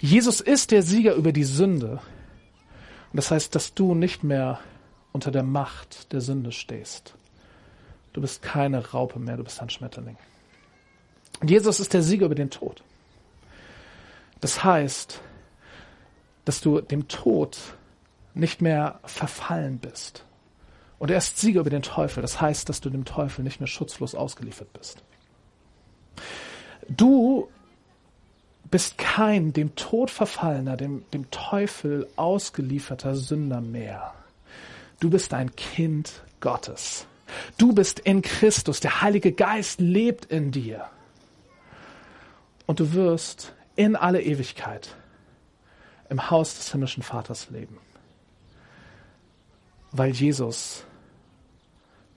Jesus 0.00 0.40
ist 0.40 0.70
der 0.70 0.82
Sieger 0.82 1.14
über 1.14 1.32
die 1.32 1.44
Sünde. 1.44 2.00
Und 3.12 3.16
das 3.16 3.30
heißt, 3.30 3.54
dass 3.54 3.74
du 3.74 3.94
nicht 3.94 4.22
mehr 4.22 4.60
unter 5.12 5.30
der 5.30 5.42
Macht 5.42 6.12
der 6.12 6.20
Sünde 6.20 6.52
stehst. 6.52 7.14
Du 8.12 8.20
bist 8.20 8.42
keine 8.42 8.92
Raupe 8.92 9.18
mehr, 9.18 9.36
du 9.36 9.44
bist 9.44 9.60
ein 9.60 9.70
Schmetterling. 9.70 10.16
Und 11.40 11.50
Jesus 11.50 11.80
ist 11.80 11.94
der 11.94 12.02
Sieger 12.02 12.26
über 12.26 12.34
den 12.34 12.50
Tod. 12.50 12.82
Das 14.40 14.62
heißt, 14.62 15.20
dass 16.44 16.60
du 16.60 16.80
dem 16.80 17.08
Tod 17.08 17.58
nicht 18.34 18.60
mehr 18.60 19.00
verfallen 19.04 19.78
bist. 19.78 20.25
Und 20.98 21.10
er 21.10 21.18
ist 21.18 21.38
Sieger 21.38 21.60
über 21.60 21.70
den 21.70 21.82
Teufel. 21.82 22.22
Das 22.22 22.40
heißt, 22.40 22.68
dass 22.68 22.80
du 22.80 22.90
dem 22.90 23.04
Teufel 23.04 23.42
nicht 23.44 23.60
mehr 23.60 23.66
schutzlos 23.66 24.14
ausgeliefert 24.14 24.72
bist. 24.72 25.02
Du 26.88 27.48
bist 28.70 28.98
kein 28.98 29.52
dem 29.52 29.74
Tod 29.76 30.10
verfallener, 30.10 30.76
dem, 30.76 31.04
dem 31.10 31.30
Teufel 31.30 32.08
ausgelieferter 32.16 33.14
Sünder 33.14 33.60
mehr. 33.60 34.14
Du 35.00 35.10
bist 35.10 35.34
ein 35.34 35.54
Kind 35.54 36.22
Gottes. 36.40 37.06
Du 37.58 37.72
bist 37.72 37.98
in 38.00 38.22
Christus. 38.22 38.80
Der 38.80 39.02
Heilige 39.02 39.32
Geist 39.32 39.80
lebt 39.80 40.26
in 40.26 40.52
dir. 40.52 40.86
Und 42.66 42.80
du 42.80 42.92
wirst 42.92 43.52
in 43.76 43.94
alle 43.94 44.22
Ewigkeit 44.22 44.96
im 46.08 46.30
Haus 46.30 46.56
des 46.56 46.72
himmlischen 46.72 47.02
Vaters 47.02 47.50
leben. 47.50 47.78
Weil 49.92 50.10
Jesus 50.12 50.84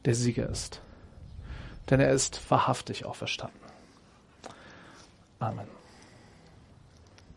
der 0.06 0.16
Sieger 0.16 0.50
ist. 0.50 0.82
Denn 1.90 2.00
er 2.00 2.12
ist 2.12 2.50
wahrhaftig 2.50 3.06
auferstanden. 3.06 3.60
Amen. 5.40 5.79